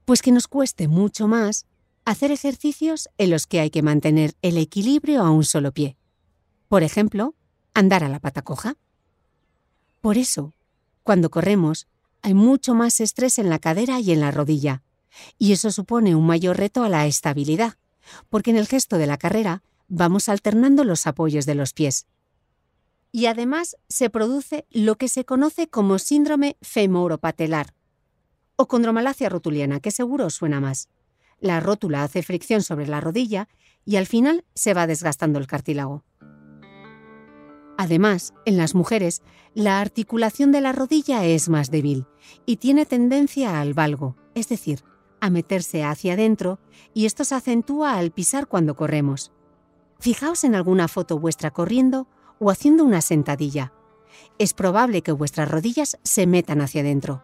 Pues 0.06 0.22
que 0.22 0.32
nos 0.32 0.48
cueste 0.48 0.88
mucho 0.88 1.28
más 1.28 1.66
hacer 2.06 2.30
ejercicios 2.30 3.10
en 3.18 3.28
los 3.28 3.46
que 3.46 3.60
hay 3.60 3.68
que 3.68 3.82
mantener 3.82 4.36
el 4.40 4.56
equilibrio 4.56 5.20
a 5.20 5.30
un 5.30 5.44
solo 5.44 5.70
pie. 5.70 5.98
Por 6.66 6.82
ejemplo, 6.82 7.34
andar 7.74 8.04
a 8.04 8.08
la 8.08 8.20
pata 8.20 8.40
coja. 8.40 8.78
Por 10.00 10.16
eso, 10.16 10.54
cuando 11.02 11.28
corremos, 11.28 11.88
hay 12.22 12.32
mucho 12.32 12.72
más 12.72 13.00
estrés 13.00 13.38
en 13.38 13.50
la 13.50 13.58
cadera 13.58 14.00
y 14.00 14.12
en 14.12 14.20
la 14.20 14.30
rodilla, 14.30 14.82
y 15.36 15.52
eso 15.52 15.70
supone 15.70 16.14
un 16.14 16.26
mayor 16.26 16.56
reto 16.56 16.84
a 16.84 16.88
la 16.88 17.06
estabilidad, 17.06 17.74
porque 18.30 18.50
en 18.50 18.56
el 18.56 18.66
gesto 18.66 18.96
de 18.96 19.08
la 19.08 19.18
carrera 19.18 19.62
vamos 19.88 20.30
alternando 20.30 20.84
los 20.84 21.06
apoyos 21.06 21.44
de 21.44 21.54
los 21.54 21.74
pies. 21.74 22.06
Y 23.12 23.26
además 23.26 23.76
se 23.90 24.08
produce 24.08 24.66
lo 24.70 24.96
que 24.96 25.08
se 25.08 25.26
conoce 25.26 25.68
como 25.68 25.98
síndrome 25.98 26.56
femoropatelar, 26.62 27.74
o 28.58 28.66
condromalacia 28.66 29.28
rotuliana, 29.28 29.78
que 29.78 29.92
seguro 29.92 30.28
suena 30.30 30.60
más. 30.60 30.88
La 31.40 31.60
rótula 31.60 32.02
hace 32.02 32.24
fricción 32.24 32.62
sobre 32.62 32.88
la 32.88 33.00
rodilla 33.00 33.48
y 33.84 33.96
al 33.96 34.06
final 34.06 34.44
se 34.54 34.74
va 34.74 34.88
desgastando 34.88 35.38
el 35.38 35.46
cartílago. 35.46 36.04
Además, 37.78 38.34
en 38.44 38.56
las 38.56 38.74
mujeres, 38.74 39.22
la 39.54 39.80
articulación 39.80 40.50
de 40.50 40.60
la 40.60 40.72
rodilla 40.72 41.24
es 41.24 41.48
más 41.48 41.70
débil 41.70 42.06
y 42.46 42.56
tiene 42.56 42.84
tendencia 42.84 43.60
al 43.60 43.74
valgo, 43.74 44.16
es 44.34 44.48
decir, 44.48 44.82
a 45.20 45.30
meterse 45.30 45.84
hacia 45.84 46.14
adentro, 46.14 46.58
y 46.92 47.06
esto 47.06 47.22
se 47.22 47.36
acentúa 47.36 47.96
al 47.96 48.10
pisar 48.10 48.48
cuando 48.48 48.74
corremos. 48.74 49.30
Fijaos 50.00 50.42
en 50.42 50.56
alguna 50.56 50.88
foto 50.88 51.20
vuestra 51.20 51.52
corriendo 51.52 52.08
o 52.40 52.50
haciendo 52.50 52.82
una 52.82 53.02
sentadilla. 53.02 53.72
Es 54.38 54.52
probable 54.52 55.02
que 55.02 55.12
vuestras 55.12 55.48
rodillas 55.48 55.98
se 56.02 56.26
metan 56.26 56.60
hacia 56.60 56.80
adentro 56.80 57.22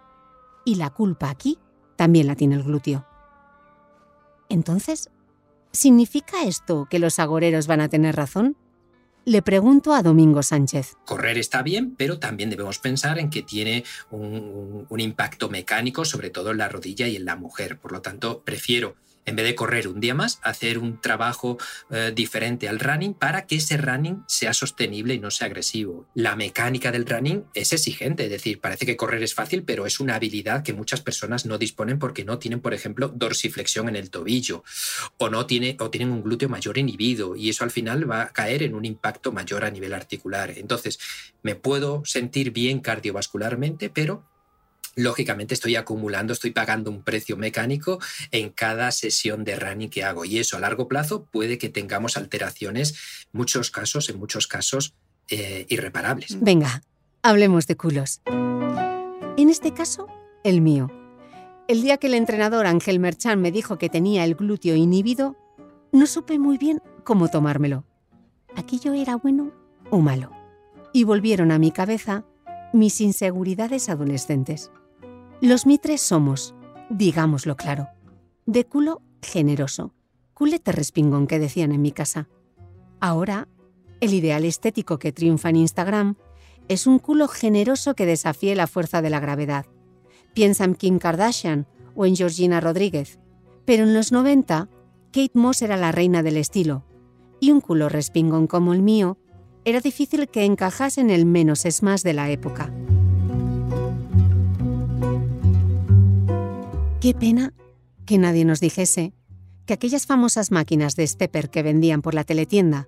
y 0.64 0.76
la 0.76 0.90
culpa 0.90 1.30
aquí 1.30 1.59
también 1.97 2.26
la 2.26 2.37
tiene 2.37 2.56
el 2.56 2.62
glúteo. 2.62 3.06
Entonces, 4.49 5.11
¿significa 5.73 6.44
esto 6.44 6.87
que 6.90 6.99
los 6.99 7.18
agoreros 7.18 7.66
van 7.66 7.80
a 7.80 7.88
tener 7.88 8.16
razón? 8.16 8.56
Le 9.26 9.40
pregunto 9.40 9.94
a 9.94 10.02
Domingo 10.02 10.42
Sánchez. 10.42 10.97
Correr 11.06 11.38
está 11.38 11.62
bien, 11.62 11.94
pero 11.97 12.18
también 12.18 12.50
debemos 12.50 12.78
pensar 12.78 13.18
en 13.18 13.30
que 13.30 13.42
tiene 13.42 13.83
un, 14.11 14.87
impacto 14.99 15.49
mecánico, 15.49 16.04
sobre 16.04 16.28
todo 16.28 16.50
en 16.50 16.59
la 16.59 16.68
rodilla 16.68 17.09
y 17.09 17.16
en 17.16 17.25
la 17.25 17.35
mujer. 17.35 17.78
Por 17.78 17.92
lo 17.92 18.02
tanto, 18.02 18.42
prefiero 18.44 18.97
en 19.26 19.37
vez 19.37 19.47
de 19.47 19.54
correr 19.54 19.88
un 19.88 20.00
día 20.00 20.14
más, 20.14 20.38
hacer 20.43 20.78
un 20.78 21.00
trabajo 21.00 21.59
eh, 21.90 22.12
diferente 22.14 22.69
al 22.69 22.81
running 22.81 23.14
para 23.14 23.47
que 23.47 23.57
ese 23.57 23.76
running 23.76 24.23
sea 24.26 24.52
sostenible 24.52 25.14
y 25.14 25.19
no 25.19 25.31
sea 25.31 25.47
agresivo. 25.47 26.07
La 26.14 26.37
mecánica 26.37 26.93
del 26.93 27.07
running 27.07 27.45
es 27.54 27.73
exigente, 27.73 28.25
es 28.25 28.31
decir, 28.31 28.61
parece 28.61 28.87
que 28.87 28.97
correr 28.97 29.23
es 29.23 29.35
fácil, 29.35 29.62
pero 29.62 29.87
es 29.87 30.00
una 30.00 30.16
habilidad 30.16 30.62
que 30.62 30.73
muchas 30.73 31.00
personas 31.00 31.47
no 31.47 31.59
disponen 31.59 31.99
porque 31.99 32.25
no 32.25 32.38
tienen, 32.38 32.61
por 32.61 32.75
ejemplo, 32.75 33.09
dorsiflexión 33.09 33.88
en 33.88 33.97
el 33.97 34.11
tobillo 34.11 34.64
o 35.19 35.28
no 35.28 35.47
tiene, 35.47 35.76
o 35.81 35.90
tienen 35.90 36.12
un 36.12 36.23
glúteo 36.23 36.49
mayor 36.49 36.78
inhibido 36.78 37.37
y 37.37 37.49
eso 37.49 37.64
al 37.64 37.71
final 37.71 38.11
va 38.11 38.23
a 38.23 38.33
caer 38.33 38.62
en 38.62 38.75
un 38.75 38.85
impacto 38.85 39.33
mayor 39.33 39.64
a 39.64 39.71
nivel 39.71 39.95
articular. 39.95 40.50
Entonces, 40.57 40.99
me 41.43 41.54
puedo 41.54 42.04
sentir 42.04 42.50
bien 42.50 42.81
cardiovascularmente, 42.81 43.90
pero 43.90 44.25
lógicamente 44.97 45.55
estoy 45.55 45.77
acumulando, 45.77 46.33
estoy 46.33 46.51
pagando 46.51 46.91
un 46.91 47.03
precio 47.03 47.37
mecánico 47.37 47.99
en 48.31 48.51
cada 48.51 48.91
sesión 48.91 49.45
de 49.45 49.57
running 49.57 49.91
que 49.91 50.05
hago. 50.05 50.25
Y 50.25 50.39
eso 50.39 50.57
a 50.57 50.61
largo 50.61 50.89
plazo 50.89 51.25
puede 51.25 51.59
que 51.59 51.69
tengamos 51.69 52.17
alteraciones, 52.17 53.27
muchos 53.33 53.71
casos, 53.71 54.09
en 54.09 54.19
muchos 54.19 54.47
casos, 54.47 54.95
eh, 55.31 55.67
irreparables. 55.69 56.39
Venga, 56.41 56.83
hablemos 57.23 57.67
de 57.67 57.77
culos. 57.77 58.21
En 58.27 59.51
este 59.51 59.73
caso, 59.73 60.07
el 60.45 60.61
mío. 60.61 60.91
El 61.67 61.83
día 61.83 61.97
que 61.97 62.09
el 62.09 62.15
entrenador 62.15 62.67
Ángel 62.67 63.01
Merchan 63.01 63.41
me 63.41 63.51
dijo 63.51 63.79
que 63.79 63.89
tenía 63.89 64.25
el 64.25 64.35
glúteo 64.35 64.77
inhibido, 64.77 65.37
no 65.93 66.07
supe 66.07 66.39
muy 66.39 66.59
bien 66.59 66.83
cómo 67.05 67.29
tomármelo. 67.29 67.85
¿Aquello 68.55 68.93
era 68.93 69.17
bueno 69.17 69.53
o 69.91 70.01
malo? 70.01 70.31
Y 70.93 71.05
volvieron 71.05 71.51
a 71.51 71.59
mi 71.59 71.73
cabeza 71.73 72.25
mis 72.73 73.01
inseguridades 73.01 73.89
adolescentes. 73.89 74.71
Los 75.45 75.67
mitres 75.67 76.01
somos, 76.01 76.55
digámoslo 76.89 77.55
claro, 77.55 77.89
de 78.47 78.65
culo 78.65 79.03
generoso, 79.21 79.93
culete 80.33 80.73
respingón 80.73 81.27
que 81.27 81.39
decían 81.39 81.73
en 81.73 81.83
mi 81.83 81.93
casa. 81.93 82.31
Ahora, 82.99 83.47
el 84.01 84.15
ideal 84.15 84.47
estético 84.47 84.99
que 84.99 85.13
triunfa 85.13 85.51
en 85.51 85.57
Instagram 85.57 86.17
es 86.69 86.87
un 86.87 86.99
culo 86.99 87.29
generoso 87.29 87.95
que 87.95 88.07
desafíe 88.07 88.55
la 88.55 88.67
fuerza 88.67 89.03
de 89.03 89.11
la 89.11 89.21
gravedad. 89.21 89.67
Piensa 90.33 90.65
en 90.65 90.77
Kim 90.77 90.99
Kardashian 90.99 91.67
o 91.95 92.07
en 92.07 92.17
Georgina 92.17 92.63
Rodríguez. 92.63 93.19
Pero 93.67 93.85
en 93.85 93.93
los 93.93 94.13
90, 94.13 94.71
Kate 95.13 95.31
Moss 95.35 95.61
era 95.61 95.77
la 95.77 95.93
reina 95.93 96.23
del 96.23 96.39
estilo, 96.39 96.87
y 97.39 97.51
un 97.51 97.61
culo 97.61 97.91
respingón 97.91 98.47
como 98.47 98.73
el 98.73 98.81
mío 98.81 99.19
era 99.67 99.81
difícil 99.81 100.27
que 100.27 100.47
encajase 100.47 101.03
en 101.03 101.11
el 101.11 101.27
menos 101.27 101.67
es 101.67 101.83
más 101.83 102.03
de 102.03 102.15
la 102.15 102.31
época. 102.31 102.73
Qué 107.04 107.12
pena 107.12 107.52
que 108.06 108.16
nadie 108.16 108.46
nos 108.46 108.61
dijese 108.61 109.12
que 109.66 109.75
aquellas 109.75 110.06
famosas 110.06 110.50
máquinas 110.50 110.96
de 110.96 111.06
stepper 111.06 111.50
que 111.50 111.62
vendían 111.62 112.00
por 112.00 112.14
la 112.14 112.25
teletienda 112.25 112.87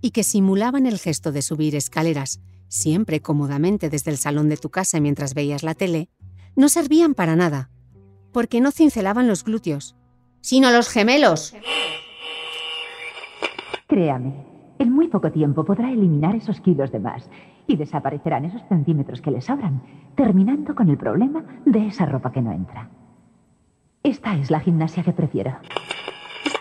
y 0.00 0.12
que 0.12 0.22
simulaban 0.22 0.86
el 0.86 1.00
gesto 1.00 1.32
de 1.32 1.42
subir 1.42 1.74
escaleras, 1.74 2.40
siempre 2.68 3.18
cómodamente 3.18 3.90
desde 3.90 4.12
el 4.12 4.18
salón 4.18 4.48
de 4.48 4.56
tu 4.56 4.70
casa 4.70 5.00
mientras 5.00 5.34
veías 5.34 5.64
la 5.64 5.74
tele, 5.74 6.08
no 6.54 6.68
servían 6.68 7.14
para 7.14 7.34
nada, 7.34 7.68
porque 8.30 8.60
no 8.60 8.70
cincelaban 8.70 9.26
los 9.26 9.42
glúteos, 9.42 9.96
sino 10.42 10.70
los 10.70 10.88
gemelos. 10.88 11.52
Créame, 13.88 14.46
en 14.78 14.92
muy 14.92 15.08
poco 15.08 15.32
tiempo 15.32 15.64
podrá 15.64 15.90
eliminar 15.90 16.36
esos 16.36 16.60
kilos 16.60 16.92
de 16.92 17.00
más 17.00 17.28
y 17.66 17.74
desaparecerán 17.74 18.44
esos 18.44 18.62
centímetros 18.68 19.20
que 19.20 19.32
le 19.32 19.40
sobran, 19.40 19.82
terminando 20.14 20.72
con 20.76 20.88
el 20.88 20.96
problema 20.96 21.44
de 21.64 21.88
esa 21.88 22.06
ropa 22.06 22.30
que 22.30 22.42
no 22.42 22.52
entra. 22.52 22.95
Esta 24.06 24.36
es 24.36 24.52
la 24.52 24.60
gimnasia 24.60 25.02
que 25.02 25.12
prefiero. 25.12 25.58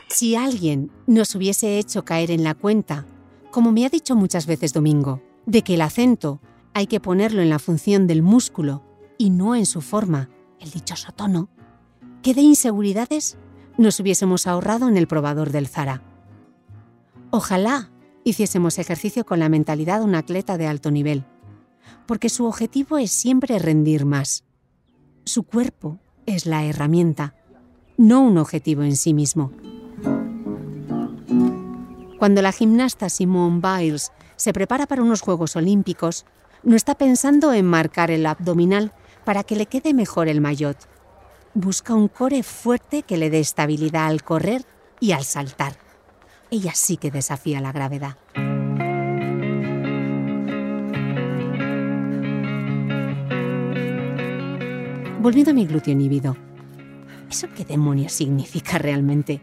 Si 0.07 0.35
alguien 0.35 0.91
nos 1.05 1.35
hubiese 1.35 1.77
hecho 1.77 2.03
caer 2.03 2.31
en 2.31 2.43
la 2.43 2.55
cuenta, 2.55 3.05
como 3.51 3.71
me 3.71 3.85
ha 3.85 3.89
dicho 3.89 4.15
muchas 4.15 4.47
veces 4.47 4.73
Domingo, 4.73 5.21
de 5.45 5.61
que 5.61 5.75
el 5.75 5.81
acento 5.81 6.41
hay 6.73 6.87
que 6.87 6.99
ponerlo 6.99 7.43
en 7.43 7.51
la 7.51 7.59
función 7.59 8.07
del 8.07 8.23
músculo 8.23 8.81
y 9.19 9.29
no 9.29 9.55
en 9.55 9.67
su 9.67 9.81
forma, 9.81 10.27
el 10.59 10.71
dichoso 10.71 11.11
tono, 11.11 11.49
¿qué 12.23 12.33
de 12.33 12.41
inseguridades 12.41 13.37
nos 13.77 13.99
hubiésemos 13.99 14.47
ahorrado 14.47 14.89
en 14.89 14.97
el 14.97 15.05
probador 15.05 15.51
del 15.51 15.67
Zara? 15.67 16.01
Ojalá 17.29 17.91
hiciésemos 18.23 18.79
ejercicio 18.79 19.23
con 19.23 19.37
la 19.37 19.49
mentalidad 19.49 19.99
de 19.99 20.05
un 20.05 20.15
atleta 20.15 20.57
de 20.57 20.65
alto 20.65 20.89
nivel, 20.89 21.25
porque 22.07 22.29
su 22.29 22.47
objetivo 22.47 22.97
es 22.97 23.11
siempre 23.11 23.59
rendir 23.59 24.03
más. 24.03 24.45
Su 25.25 25.43
cuerpo 25.43 25.99
es 26.25 26.45
la 26.45 26.63
herramienta, 26.63 27.33
no 27.97 28.21
un 28.21 28.37
objetivo 28.37 28.83
en 28.83 28.95
sí 28.95 29.13
mismo. 29.13 29.51
Cuando 32.19 32.41
la 32.41 32.51
gimnasta 32.51 33.09
Simone 33.09 33.61
Biles 33.61 34.11
se 34.35 34.53
prepara 34.53 34.87
para 34.87 35.03
unos 35.03 35.21
Juegos 35.21 35.55
Olímpicos, 35.55 36.25
no 36.63 36.75
está 36.75 36.95
pensando 36.95 37.53
en 37.53 37.65
marcar 37.65 38.09
el 38.11 38.25
abdominal 38.25 38.91
para 39.23 39.43
que 39.43 39.55
le 39.55 39.67
quede 39.67 39.93
mejor 39.93 40.27
el 40.27 40.41
maillot. 40.41 40.77
Busca 41.53 41.93
un 41.93 42.07
core 42.07 42.43
fuerte 42.43 43.03
que 43.03 43.17
le 43.17 43.29
dé 43.29 43.39
estabilidad 43.39 44.07
al 44.07 44.23
correr 44.23 44.65
y 44.99 45.11
al 45.11 45.23
saltar. 45.23 45.77
Ella 46.51 46.73
sí 46.73 46.97
que 46.97 47.11
desafía 47.11 47.61
la 47.61 47.71
gravedad. 47.71 48.17
Volviendo 55.25 55.49
a 55.49 55.55
mi 55.55 55.65
glúteo 55.65 55.91
inhibido. 55.91 56.37
¿Eso 57.31 57.47
qué 57.57 57.65
demonios 57.65 58.11
significa 58.11 58.77
realmente? 58.77 59.41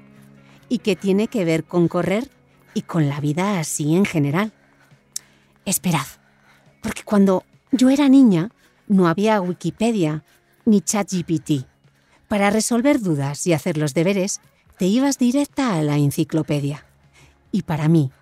¿Y 0.69 0.79
qué 0.79 0.95
tiene 0.95 1.27
que 1.27 1.45
ver 1.45 1.65
con 1.65 1.89
correr 1.89 2.31
y 2.73 2.83
con 2.83 3.09
la 3.09 3.19
vida 3.19 3.59
así 3.59 3.97
en 3.97 4.05
general? 4.05 4.53
Esperad, 5.65 6.07
porque 6.85 7.03
cuando 7.03 7.43
yo 7.73 7.91
era 7.91 8.09
niña 8.09 8.53
no 8.87 9.09
había 9.09 9.41
Wikipedia 9.41 10.23
ni 10.67 10.83
ChatGPT. 10.83 11.67
Para 12.29 12.51
resolver 12.51 13.01
dudas 13.01 13.45
y 13.49 13.53
hacer 13.53 13.77
los 13.77 13.93
deberes, 13.93 14.41
te 14.79 14.87
ibas 14.87 15.19
directa 15.19 15.75
a 15.75 15.83
la 15.83 15.97
enciclopedia. 15.97 16.87
Y 17.51 17.63
para 17.63 17.89
mí, 17.89 18.13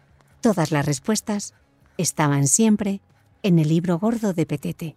todas 0.41 0.73
las 0.73 0.87
respuestas 0.87 1.53
estaban 1.99 2.49
siempre 2.49 3.03
en 3.43 3.59
el 3.59 3.69
libro 3.69 3.99
gordo 3.99 4.33
de 4.33 4.47
Petete. 4.47 4.97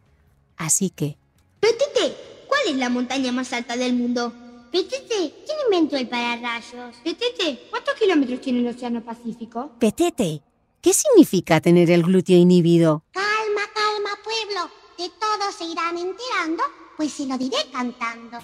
Así 0.56 0.90
que... 0.90 1.18
Petete, 1.60 2.23
¿cuál 2.64 2.76
es 2.76 2.80
la 2.80 2.90
montaña 2.90 3.32
más 3.32 3.52
alta 3.54 3.76
del 3.76 3.94
mundo? 3.94 4.34
Petete, 4.72 5.34
¿quién 5.46 5.58
inventó 5.66 5.98
el 5.98 6.08
pararrayos? 6.08 6.96
Petete, 7.04 7.68
¿cuántos 7.70 7.94
kilómetros 7.96 8.42
tiene 8.42 8.60
el 8.60 8.68
Océano 8.68 9.04
Pacífico? 9.04 9.72
Petete, 9.80 10.42
¿qué 10.82 10.94
significa 10.94 11.62
tener 11.62 11.92
el 11.92 12.04
glúteo 12.04 12.38
inhibido? 12.38 13.04
Calma, 13.12 13.62
calma, 13.74 14.10
pueblo. 14.24 14.72
De 14.98 15.10
todo 15.20 15.52
se 15.58 15.66
irán 15.66 15.98
enterando, 15.98 16.64
pues 16.98 17.12
se 17.12 17.26
lo 17.26 17.38
diré 17.38 17.58
cantando. 17.72 18.38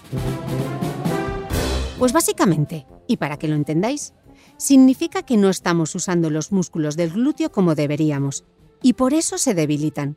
Pues 1.98 2.12
básicamente, 2.12 2.86
y 3.08 3.16
para 3.16 3.38
que 3.38 3.48
lo 3.48 3.54
entendáis, 3.54 4.12
significa 4.56 5.22
que 5.22 5.36
no 5.36 5.48
estamos 5.48 5.94
usando 5.94 6.30
los 6.30 6.52
músculos 6.52 6.96
del 6.96 7.10
glúteo 7.10 7.50
como 7.50 7.74
deberíamos, 7.74 8.44
y 8.82 8.94
por 8.94 9.14
eso 9.14 9.38
se 9.38 9.54
debilitan. 9.54 10.16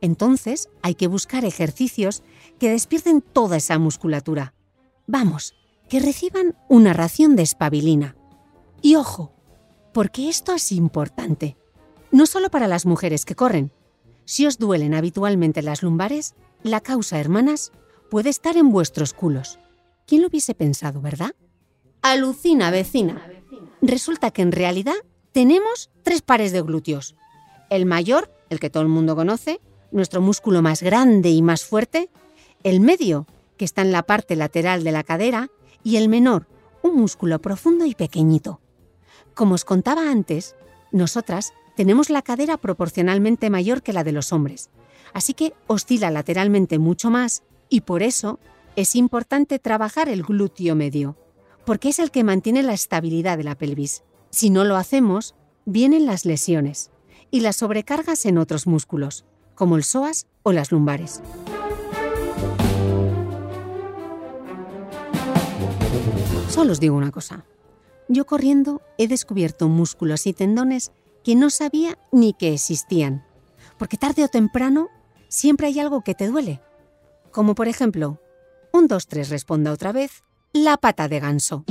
Entonces 0.00 0.68
hay 0.82 0.94
que 0.94 1.08
buscar 1.08 1.44
ejercicios 1.44 2.22
que 2.60 2.70
despierten 2.70 3.22
toda 3.22 3.56
esa 3.56 3.78
musculatura. 3.78 4.54
Vamos, 5.06 5.54
que 5.88 5.98
reciban 5.98 6.56
una 6.68 6.92
ración 6.92 7.34
de 7.34 7.42
espabilina. 7.42 8.14
Y 8.82 8.94
ojo, 8.94 9.32
porque 9.92 10.28
esto 10.28 10.54
es 10.54 10.70
importante, 10.70 11.56
no 12.12 12.26
solo 12.26 12.50
para 12.50 12.68
las 12.68 12.86
mujeres 12.86 13.24
que 13.24 13.34
corren. 13.34 13.72
Si 14.26 14.46
os 14.46 14.58
duelen 14.58 14.94
habitualmente 14.94 15.62
las 15.62 15.82
lumbares, 15.82 16.34
la 16.62 16.80
causa, 16.80 17.18
hermanas, 17.18 17.72
puede 18.10 18.30
estar 18.30 18.56
en 18.56 18.70
vuestros 18.70 19.14
culos. 19.14 19.58
¿Quién 20.06 20.22
lo 20.22 20.28
hubiese 20.28 20.54
pensado, 20.54 21.00
verdad? 21.00 21.34
Alucina, 22.02 22.70
vecina. 22.70 23.26
Resulta 23.80 24.30
que 24.30 24.42
en 24.42 24.52
realidad 24.52 24.94
tenemos 25.32 25.90
tres 26.02 26.20
pares 26.22 26.52
de 26.52 26.60
glúteos. 26.60 27.16
El 27.70 27.86
mayor, 27.86 28.30
el 28.50 28.60
que 28.60 28.68
todo 28.68 28.82
el 28.82 28.88
mundo 28.88 29.16
conoce, 29.16 29.60
nuestro 29.92 30.20
músculo 30.20 30.60
más 30.60 30.82
grande 30.82 31.30
y 31.30 31.40
más 31.42 31.64
fuerte. 31.64 32.10
El 32.62 32.80
medio, 32.80 33.26
que 33.56 33.64
está 33.64 33.82
en 33.82 33.92
la 33.92 34.02
parte 34.02 34.36
lateral 34.36 34.84
de 34.84 34.92
la 34.92 35.04
cadera. 35.04 35.50
Y 35.82 35.96
el 35.96 36.08
menor, 36.08 36.46
un 36.82 36.96
músculo 36.96 37.40
profundo 37.40 37.86
y 37.86 37.94
pequeñito. 37.94 38.60
Como 39.34 39.54
os 39.54 39.64
contaba 39.64 40.10
antes, 40.10 40.54
nosotras 40.92 41.52
tenemos 41.76 42.10
la 42.10 42.22
cadera 42.22 42.58
proporcionalmente 42.58 43.48
mayor 43.48 43.82
que 43.82 43.92
la 43.92 44.04
de 44.04 44.12
los 44.12 44.32
hombres, 44.32 44.68
así 45.14 45.32
que 45.34 45.54
oscila 45.66 46.10
lateralmente 46.10 46.78
mucho 46.78 47.10
más 47.10 47.42
y 47.68 47.82
por 47.82 48.02
eso 48.02 48.38
es 48.76 48.94
importante 48.94 49.58
trabajar 49.58 50.08
el 50.08 50.22
glúteo 50.22 50.74
medio, 50.74 51.16
porque 51.64 51.88
es 51.88 51.98
el 51.98 52.10
que 52.10 52.24
mantiene 52.24 52.62
la 52.62 52.74
estabilidad 52.74 53.38
de 53.38 53.44
la 53.44 53.54
pelvis. 53.54 54.02
Si 54.30 54.50
no 54.50 54.64
lo 54.64 54.76
hacemos, 54.76 55.34
vienen 55.64 56.06
las 56.06 56.24
lesiones 56.24 56.90
y 57.30 57.40
las 57.40 57.56
sobrecargas 57.56 58.26
en 58.26 58.38
otros 58.38 58.66
músculos, 58.66 59.24
como 59.54 59.76
el 59.76 59.84
psoas 59.84 60.26
o 60.42 60.52
las 60.52 60.72
lumbares. 60.72 61.22
Solo 66.50 66.72
os 66.72 66.80
digo 66.80 66.96
una 66.96 67.12
cosa. 67.12 67.44
Yo 68.08 68.26
corriendo 68.26 68.82
he 68.98 69.06
descubierto 69.06 69.68
músculos 69.68 70.26
y 70.26 70.32
tendones 70.32 70.90
que 71.22 71.36
no 71.36 71.48
sabía 71.48 71.96
ni 72.10 72.32
que 72.32 72.52
existían, 72.52 73.24
porque 73.78 73.96
tarde 73.96 74.24
o 74.24 74.28
temprano 74.28 74.88
siempre 75.28 75.68
hay 75.68 75.78
algo 75.78 76.02
que 76.02 76.16
te 76.16 76.26
duele, 76.26 76.60
como 77.30 77.54
por 77.54 77.68
ejemplo 77.68 78.20
un 78.72 78.88
2-3 78.88 79.28
responda 79.28 79.70
otra 79.70 79.92
vez. 79.92 80.24
La 80.52 80.76
pata 80.76 81.06
de 81.06 81.20
ganso. 81.20 81.64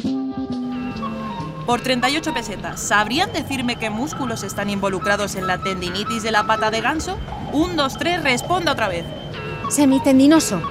Por 1.65 1.81
38 1.81 2.33
pesetas, 2.33 2.79
¿sabrían 2.79 3.33
decirme 3.33 3.75
qué 3.75 3.89
músculos 3.89 4.43
están 4.43 4.69
involucrados 4.69 5.35
en 5.35 5.45
la 5.45 5.61
tendinitis 5.61 6.23
de 6.23 6.31
la 6.31 6.47
pata 6.47 6.71
de 6.71 6.79
ganso? 6.79 7.17
Un, 7.51 7.75
dos, 7.75 7.97
tres, 7.97 8.23
responda 8.23 8.71
otra 8.71 8.87
vez. 8.87 9.05
Semitendinoso. 9.69 10.61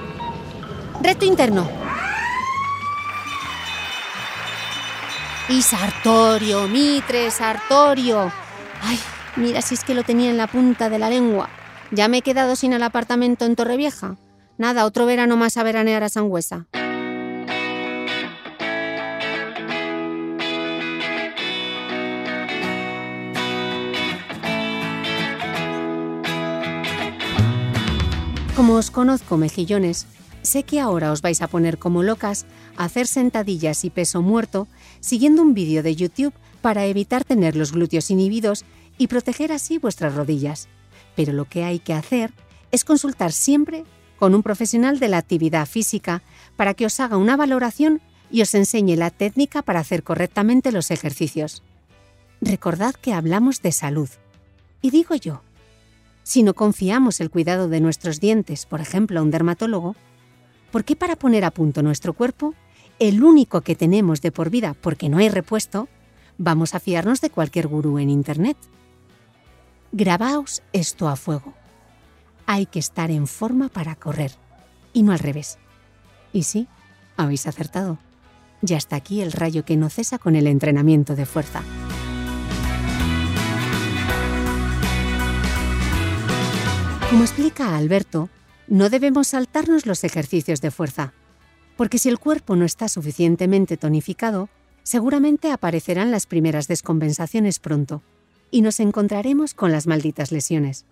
Reto 1.01 1.25
interno. 1.25 1.78
Y 5.49 5.63
sartorio, 5.63 6.67
mitre, 6.67 7.31
sartorio. 7.31 8.31
Ay, 8.83 8.99
mira 9.35 9.63
si 9.63 9.73
es 9.73 9.83
que 9.83 9.95
lo 9.95 10.03
tenía 10.03 10.29
en 10.29 10.37
la 10.37 10.45
punta 10.45 10.91
de 10.91 10.99
la 10.99 11.09
lengua. 11.09 11.49
Ya 11.89 12.07
me 12.07 12.19
he 12.19 12.21
quedado 12.21 12.55
sin 12.55 12.71
el 12.71 12.83
apartamento 12.83 13.45
en 13.45 13.55
Torrevieja. 13.55 14.17
Nada, 14.59 14.85
otro 14.85 15.07
verano 15.07 15.37
más 15.37 15.57
a 15.57 15.63
veranear 15.63 16.03
a 16.03 16.09
Sangüesa. 16.09 16.67
Como 28.55 28.75
os 28.75 28.91
conozco, 28.91 29.37
mejillones, 29.37 30.05
sé 30.43 30.61
que 30.61 30.79
ahora 30.79 31.11
os 31.11 31.23
vais 31.23 31.41
a 31.41 31.47
poner 31.47 31.79
como 31.79 32.03
locas 32.03 32.45
a 32.77 32.83
hacer 32.83 33.07
sentadillas 33.07 33.83
y 33.83 33.89
peso 33.89 34.21
muerto 34.21 34.67
siguiendo 34.99 35.41
un 35.41 35.53
vídeo 35.53 35.83
de 35.83 35.95
YouTube 35.95 36.33
para 36.61 36.85
evitar 36.85 37.23
tener 37.23 37.55
los 37.55 37.71
glúteos 37.71 38.09
inhibidos 38.11 38.65
y 38.97 39.07
proteger 39.07 39.51
así 39.51 39.77
vuestras 39.77 40.15
rodillas. 40.15 40.67
Pero 41.15 41.33
lo 41.33 41.45
que 41.45 41.63
hay 41.63 41.79
que 41.79 41.93
hacer 41.93 42.31
es 42.71 42.83
consultar 42.85 43.31
siempre 43.31 43.85
con 44.17 44.35
un 44.35 44.43
profesional 44.43 44.99
de 44.99 45.07
la 45.07 45.17
actividad 45.17 45.65
física 45.65 46.21
para 46.55 46.73
que 46.73 46.85
os 46.85 46.99
haga 46.99 47.17
una 47.17 47.37
valoración 47.37 48.01
y 48.29 48.41
os 48.41 48.53
enseñe 48.53 48.95
la 48.95 49.09
técnica 49.09 49.61
para 49.61 49.79
hacer 49.79 50.03
correctamente 50.03 50.71
los 50.71 50.91
ejercicios. 50.91 51.63
Recordad 52.41 52.93
que 52.95 53.13
hablamos 53.13 53.61
de 53.61 53.71
salud. 53.71 54.09
Y 54.81 54.91
digo 54.91 55.15
yo, 55.15 55.41
si 56.23 56.43
no 56.43 56.53
confiamos 56.53 57.21
el 57.21 57.29
cuidado 57.29 57.69
de 57.69 57.81
nuestros 57.81 58.19
dientes, 58.19 58.65
por 58.65 58.81
ejemplo, 58.81 59.19
a 59.19 59.23
un 59.23 59.31
dermatólogo, 59.31 59.95
¿por 60.71 60.83
qué 60.83 60.95
para 60.95 61.15
poner 61.15 61.43
a 61.43 61.51
punto 61.51 61.81
nuestro 61.81 62.13
cuerpo, 62.13 62.53
el 62.99 63.23
único 63.23 63.61
que 63.61 63.75
tenemos 63.75 64.21
de 64.21 64.31
por 64.31 64.49
vida 64.49 64.75
porque 64.79 65.09
no 65.09 65.17
hay 65.17 65.29
repuesto, 65.29 65.87
vamos 66.37 66.75
a 66.75 66.79
fiarnos 66.79 67.21
de 67.21 67.29
cualquier 67.29 67.67
gurú 67.67 67.99
en 67.99 68.09
Internet? 68.09 68.57
Grabaos 69.91 70.61
esto 70.73 71.07
a 71.07 71.15
fuego 71.15 71.53
hay 72.51 72.65
que 72.65 72.79
estar 72.79 73.11
en 73.11 73.27
forma 73.27 73.69
para 73.69 73.93
correr, 73.93 74.31
y 74.91 75.03
no 75.03 75.11
al 75.11 75.19
revés. 75.19 75.59
Y 76.33 76.41
sí, 76.41 76.67
habéis 77.15 77.45
acertado. 77.45 77.99
Ya 78.63 78.75
está 78.75 78.95
aquí 78.95 79.21
el 79.21 79.31
rayo 79.33 79.63
que 79.65 79.77
no 79.77 79.87
cesa 79.91 80.17
con 80.17 80.35
el 80.35 80.47
entrenamiento 80.47 81.15
de 81.15 81.27
fuerza. 81.27 81.61
Como 87.11 87.21
explica 87.21 87.77
Alberto, 87.77 88.29
no 88.67 88.89
debemos 88.89 89.27
saltarnos 89.27 89.85
los 89.85 90.03
ejercicios 90.03 90.59
de 90.59 90.71
fuerza, 90.71 91.13
porque 91.79 91.97
si 91.97 92.09
el 92.09 92.19
cuerpo 92.19 92.57
no 92.57 92.65
está 92.65 92.89
suficientemente 92.89 93.77
tonificado, 93.77 94.49
seguramente 94.83 95.49
aparecerán 95.49 96.11
las 96.11 96.25
primeras 96.25 96.67
descompensaciones 96.67 97.59
pronto 97.59 98.03
y 98.51 98.63
nos 98.63 98.81
encontraremos 98.81 99.53
con 99.53 99.71
las 99.71 99.87
malditas 99.87 100.33
lesiones. 100.33 100.83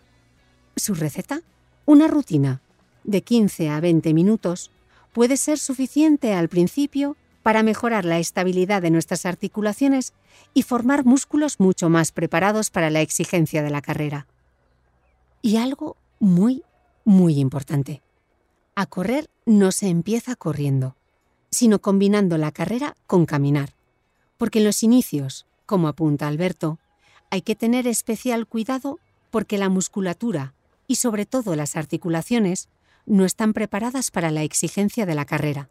¿Su 0.77 0.93
receta? 0.93 1.41
Una 1.85 2.07
rutina 2.07 2.61
de 3.03 3.21
15 3.21 3.67
a 3.67 3.81
20 3.81 4.13
minutos 4.13 4.71
puede 5.11 5.35
ser 5.35 5.59
suficiente 5.59 6.33
al 6.33 6.47
principio 6.47 7.17
para 7.43 7.63
mejorar 7.63 8.05
la 8.05 8.19
estabilidad 8.19 8.81
de 8.81 8.91
nuestras 8.91 9.25
articulaciones 9.25 10.13
y 10.53 10.63
formar 10.63 11.03
músculos 11.03 11.59
mucho 11.59 11.89
más 11.89 12.13
preparados 12.13 12.69
para 12.69 12.89
la 12.89 13.01
exigencia 13.01 13.61
de 13.61 13.71
la 13.71 13.81
carrera. 13.81 14.25
Y 15.41 15.57
algo 15.57 15.97
muy, 16.21 16.63
muy 17.03 17.41
importante. 17.41 18.01
A 18.79 18.85
correr 18.85 19.27
no 19.47 19.71
se 19.71 19.87
empieza 19.87 20.35
corriendo, 20.35 20.95
sino 21.49 21.79
combinando 21.79 22.37
la 22.37 22.51
carrera 22.51 22.95
con 23.07 23.25
caminar. 23.25 23.73
Porque 24.37 24.59
en 24.59 24.65
los 24.65 24.83
inicios, 24.83 25.47
como 25.65 25.87
apunta 25.87 26.27
Alberto, 26.27 26.77
hay 27.31 27.41
que 27.41 27.55
tener 27.55 27.87
especial 27.87 28.45
cuidado 28.45 28.99
porque 29.31 29.57
la 29.57 29.69
musculatura 29.69 30.53
y 30.85 30.97
sobre 30.97 31.25
todo 31.25 31.55
las 31.55 31.75
articulaciones 31.75 32.69
no 33.07 33.25
están 33.25 33.53
preparadas 33.53 34.11
para 34.11 34.29
la 34.29 34.43
exigencia 34.43 35.07
de 35.07 35.15
la 35.15 35.25
carrera. 35.25 35.69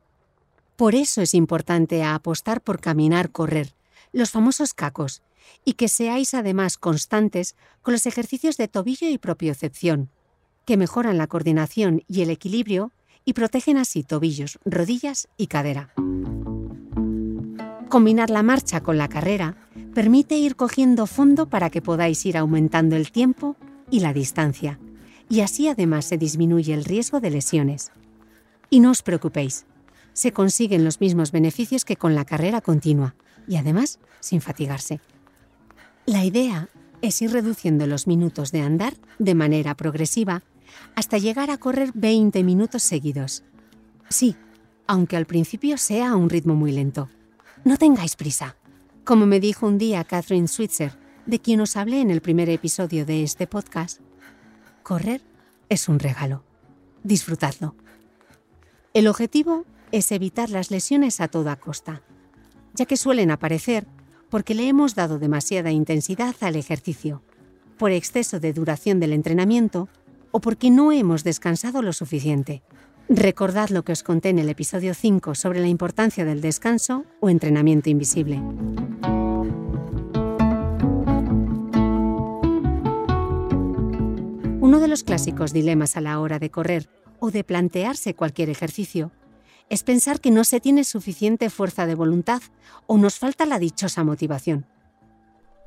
Por 0.75 0.97
eso 0.97 1.23
es 1.23 1.33
importante 1.33 2.03
apostar 2.03 2.61
por 2.61 2.81
caminar-correr, 2.81 3.73
los 4.11 4.33
famosos 4.33 4.75
cacos, 4.75 5.23
y 5.65 5.75
que 5.75 5.87
seáis 5.87 6.35
además 6.35 6.77
constantes 6.77 7.55
con 7.83 7.93
los 7.93 8.05
ejercicios 8.07 8.57
de 8.57 8.67
tobillo 8.67 9.09
y 9.09 9.17
propiocepción, 9.17 10.11
que 10.67 10.77
mejoran 10.77 11.17
la 11.17 11.29
coordinación 11.29 12.03
y 12.09 12.23
el 12.23 12.31
equilibrio 12.31 12.93
y 13.25 13.33
protegen 13.33 13.79
así 13.79 14.03
tobillos, 14.03 14.59
rodillas 14.65 15.29
y 15.37 15.47
cadera. 15.47 15.95
Combinar 17.89 18.31
la 18.31 18.43
marcha 18.43 18.83
con 18.83 18.99
la 18.99 19.09
carrera 19.09 19.57
permite 19.95 20.37
ir 20.37 20.57
cogiendo 20.57 21.07
fondo 21.07 21.49
para 21.49 21.71
que 21.71 21.81
podáis 21.81 22.27
ir 22.27 22.37
aumentando 22.37 22.97
el 22.97 23.11
tiempo 23.13 23.57
y 23.91 24.01
la 24.01 24.13
distancia, 24.13 24.79
y 25.29 25.41
así 25.41 25.69
además 25.69 26.05
se 26.05 26.19
disminuye 26.19 26.75
el 26.75 26.85
riesgo 26.85 27.21
de 27.21 27.31
lesiones. 27.31 27.93
Y 28.69 28.81
no 28.81 28.91
os 28.91 29.03
preocupéis, 29.03 29.67
se 30.13 30.33
consiguen 30.33 30.85
los 30.85 31.01
mismos 31.01 31.31
beneficios 31.31 31.85
que 31.85 31.97
con 31.97 32.15
la 32.15 32.25
carrera 32.25 32.61
continua, 32.61 33.15
y 33.47 33.57
además 33.57 34.01
sin 34.19 34.41
fatigarse. 34.41 35.01
La 36.07 36.25
idea 36.25 36.69
es 37.03 37.23
ir 37.23 37.33
reduciendo 37.33 37.87
los 37.87 38.07
minutos 38.07 38.51
de 38.51 38.63
andar 38.63 38.95
de 39.19 39.35
manera 39.35 39.77
progresiva 39.77 40.43
hasta 40.95 41.19
llegar 41.19 41.51
a 41.51 41.59
correr 41.59 41.91
20 41.95 42.43
minutos 42.45 42.83
seguidos. 42.83 43.43
Sí, 44.09 44.37
aunque 44.87 45.17
al 45.17 45.27
principio 45.27 45.79
sea 45.79 46.11
a 46.11 46.17
un 46.17 46.31
ritmo 46.31 46.55
muy 46.55 46.73
lento. 46.73 47.09
No 47.65 47.77
tengáis 47.77 48.17
prisa. 48.17 48.57
Como 49.05 49.27
me 49.27 49.41
dijo 49.41 49.67
un 49.67 49.79
día 49.79 50.05
Catherine 50.05 50.49
Switzer, 50.49 50.93
de 51.27 51.41
quien 51.41 51.61
os 51.61 51.77
hablé 51.77 52.01
en 52.01 52.11
el 52.11 52.21
primer 52.21 52.49
episodio 52.49 53.05
de 53.05 53.23
este 53.23 53.47
podcast, 53.47 54.01
correr 54.83 55.23
es 55.69 55.89
un 55.89 55.99
regalo. 55.99 56.45
Disfrutadlo. 57.03 57.75
El 58.95 59.09
objetivo 59.09 59.65
es 59.93 60.11
evitar 60.13 60.51
las 60.51 60.71
lesiones 60.71 61.21
a 61.21 61.29
toda 61.29 61.57
costa, 61.57 62.03
ya 62.75 62.87
que 62.87 62.97
suelen 62.97 63.31
aparecer 63.31 63.87
porque 64.31 64.55
le 64.55 64.69
hemos 64.69 64.95
dado 64.95 65.19
demasiada 65.19 65.71
intensidad 65.71 66.35
al 66.41 66.57
ejercicio, 66.57 67.23
por 67.79 67.91
exceso 67.91 68.41
de 68.41 68.53
duración 68.53 69.01
del 69.01 69.13
entrenamiento 69.13 69.89
o 70.37 70.39
porque 70.39 70.69
no 70.69 70.93
hemos 70.93 71.25
descansado 71.25 71.81
lo 71.81 71.95
suficiente. 71.95 72.63
Recordad 73.09 73.71
lo 73.71 73.85
que 73.85 73.93
os 73.93 74.03
conté 74.03 74.29
en 74.29 74.39
el 74.39 74.51
episodio 74.51 74.93
5 74.93 75.35
sobre 75.35 75.61
la 75.61 75.69
importancia 75.69 76.27
del 76.27 76.43
descanso 76.43 77.07
o 77.21 77.31
entrenamiento 77.31 77.89
invisible. 77.89 78.37
Uno 84.61 84.79
de 84.79 84.89
los 84.89 85.05
clásicos 85.05 85.55
dilemas 85.55 85.97
a 85.97 86.03
la 86.03 86.21
hora 86.21 86.39
de 86.39 86.51
correr 86.51 86.91
o 87.19 87.31
de 87.31 87.43
plantearse 87.43 88.13
cualquier 88.13 88.51
ejercicio 88.51 89.13
es 89.71 89.85
pensar 89.85 90.21
que 90.21 90.31
no 90.31 90.45
se 90.45 90.61
tiene 90.61 90.85
suficiente 90.85 91.49
fuerza 91.49 91.87
de 91.87 91.95
voluntad 91.95 92.43
o 92.87 92.99
nos 92.99 93.19
falta 93.19 93.47
la 93.47 93.59
dichosa 93.59 94.05
motivación. 94.05 94.67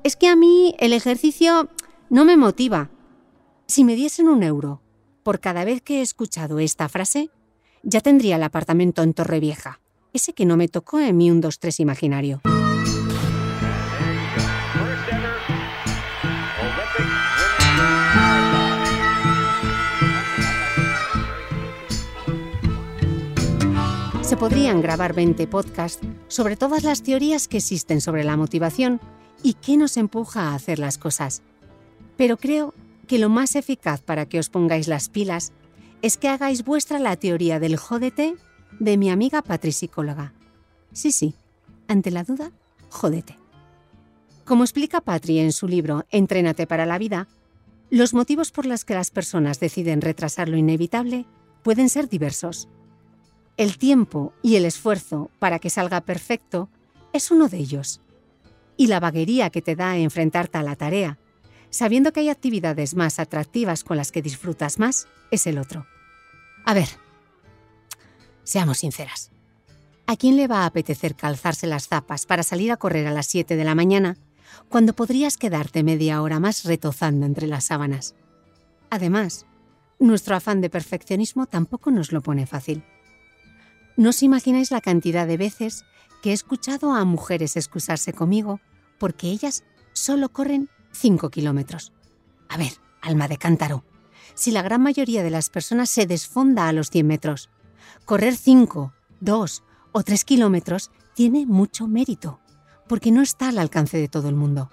Es 0.04 0.16
que 0.16 0.28
a 0.28 0.36
mí 0.36 0.76
el 0.78 0.94
ejercicio 0.94 1.70
no 2.12 2.24
me 2.24 2.38
motiva. 2.38 2.92
Si 3.70 3.84
me 3.84 3.96
diesen 3.96 4.28
un 4.28 4.42
euro 4.42 4.82
por 5.22 5.40
cada 5.40 5.64
vez 5.64 5.84
que 5.84 6.00
he 6.00 6.02
escuchado 6.02 6.58
esta 6.58 6.90
frase, 6.90 7.30
ya 7.84 8.02
tendría 8.02 8.38
el 8.38 8.42
apartamento 8.42 9.04
en 9.04 9.14
Torrevieja, 9.14 9.80
ese 10.12 10.34
que 10.34 10.48
no 10.48 10.58
me 10.58 10.68
tocó 10.68 11.00
en 11.00 11.16
mi 11.16 11.30
1, 11.30 11.42
2, 11.42 11.60
3 11.60 11.80
imaginario. 11.82 12.42
Se 24.24 24.36
podrían 24.36 24.82
grabar 24.82 25.14
20 25.14 25.46
podcasts 25.46 26.04
sobre 26.28 26.56
todas 26.56 26.84
las 26.84 27.04
teorías 27.04 27.48
que 27.48 27.58
existen 27.58 28.02
sobre 28.02 28.24
la 28.24 28.36
motivación 28.36 29.00
y 29.44 29.54
qué 29.54 29.78
nos 29.78 29.96
empuja 29.96 30.50
a 30.50 30.56
hacer 30.56 30.80
las 30.80 30.98
cosas. 30.98 31.44
Pero 32.18 32.38
creo 32.38 32.74
que 33.10 33.20
lo 33.20 33.28
más 33.28 33.56
eficaz 33.56 34.02
para 34.02 34.28
que 34.28 34.40
os 34.40 34.50
pongáis 34.50 34.88
las 34.88 35.10
pilas 35.10 35.52
es 36.04 36.18
que 36.18 36.30
hagáis 36.30 36.64
vuestra 36.64 37.00
la 37.00 37.18
teoría 37.18 37.60
del 37.60 37.76
jódete 37.76 38.36
de 38.80 38.98
mi 38.98 39.10
amiga 39.10 39.42
Patri 39.42 39.72
Psicóloga. 39.72 40.32
Sí, 40.94 41.12
sí, 41.12 41.34
ante 41.88 42.12
la 42.12 42.24
duda, 42.24 42.52
jódete. 42.90 43.36
Como 44.46 44.64
explica 44.64 45.02
Patri 45.02 45.40
en 45.40 45.52
su 45.52 45.68
libro 45.68 46.06
Entrénate 46.12 46.68
para 46.68 46.86
la 46.86 47.00
vida, 47.00 47.28
los 47.90 48.14
motivos 48.14 48.52
por 48.52 48.68
los 48.68 48.86
que 48.86 48.94
las 48.94 49.10
personas 49.10 49.60
deciden 49.60 50.02
retrasar 50.02 50.48
lo 50.48 50.58
inevitable 50.58 51.26
pueden 51.64 51.90
ser 51.90 52.08
diversos 52.08 52.70
el 53.60 53.78
tiempo 53.78 54.32
y 54.42 54.56
el 54.56 54.64
esfuerzo 54.64 55.32
para 55.38 55.60
que 55.60 55.70
salga 55.70 56.00
perfecto 56.00 56.70
es 57.12 57.30
uno 57.30 57.50
de 57.50 57.58
ellos. 57.58 58.00
Y 58.78 58.88
la 58.88 59.02
vaguería 59.02 59.50
que 59.50 59.62
te 59.62 59.76
da 59.76 59.98
enfrentarte 59.98 60.58
a 60.58 60.64
la 60.64 60.78
tarea, 60.78 61.20
sabiendo 61.70 62.12
que 62.12 62.22
hay 62.22 62.30
actividades 62.30 62.96
más 62.96 63.20
atractivas 63.20 63.84
con 63.84 63.98
las 63.98 64.12
que 64.12 64.22
disfrutas 64.22 64.80
más, 64.80 65.08
es 65.32 65.48
el 65.48 65.58
otro. 65.58 65.86
A 66.66 66.74
ver, 66.74 66.90
seamos 68.44 68.80
sinceras. 68.80 69.32
¿A 70.08 70.16
quién 70.16 70.36
le 70.36 70.48
va 70.48 70.64
a 70.64 70.66
apetecer 70.66 71.16
calzarse 71.16 71.68
las 71.68 71.88
zapas 71.88 72.26
para 72.26 72.44
salir 72.44 72.72
a 72.72 72.78
correr 72.78 73.06
a 73.06 73.12
las 73.12 73.28
7 73.28 73.56
de 73.56 73.64
la 73.64 73.76
mañana 73.76 74.18
cuando 74.68 74.94
podrías 74.94 75.38
quedarte 75.38 75.84
media 75.84 76.22
hora 76.22 76.40
más 76.40 76.64
retozando 76.64 77.26
entre 77.26 77.46
las 77.46 77.66
sábanas? 77.66 78.16
Además, 78.90 79.46
nuestro 80.00 80.36
afán 80.36 80.62
de 80.62 80.70
perfeccionismo 80.70 81.46
tampoco 81.46 81.92
nos 81.92 82.12
lo 82.12 82.22
pone 82.22 82.48
fácil. 82.48 82.84
No 83.98 84.10
os 84.10 84.24
imagináis 84.24 84.72
la 84.72 84.82
cantidad 84.82 85.28
de 85.28 85.38
veces 85.38 85.86
que 86.24 86.32
he 86.32 86.34
escuchado 86.34 86.94
a 86.94 87.06
mujeres 87.06 87.56
excusarse 87.56 88.14
conmigo 88.14 88.60
porque 88.98 89.28
ellas 89.28 89.64
solo 89.94 90.30
corren 90.30 90.70
5 90.92 91.30
kilómetros. 91.30 91.94
A 92.48 92.58
ver, 92.58 92.74
alma 93.02 93.28
de 93.28 93.38
cántaro, 93.38 93.84
si 94.34 94.52
la 94.52 94.62
gran 94.62 94.82
mayoría 94.82 95.24
de 95.24 95.30
las 95.30 95.50
personas 95.50 95.90
se 95.90 96.06
desfonda 96.06 96.68
a 96.68 96.74
los 96.74 96.90
100 96.90 97.08
metros, 97.08 97.50
correr 98.06 98.36
5, 98.36 98.94
2 99.20 99.64
o 99.92 100.04
3 100.04 100.24
kilómetros 100.26 100.92
tiene 101.14 101.46
mucho 101.46 101.88
mérito, 101.88 102.40
porque 102.88 103.12
no 103.12 103.22
está 103.22 103.50
al 103.50 103.58
alcance 103.60 103.98
de 103.98 104.08
todo 104.08 104.30
el 104.30 104.36
mundo. 104.36 104.70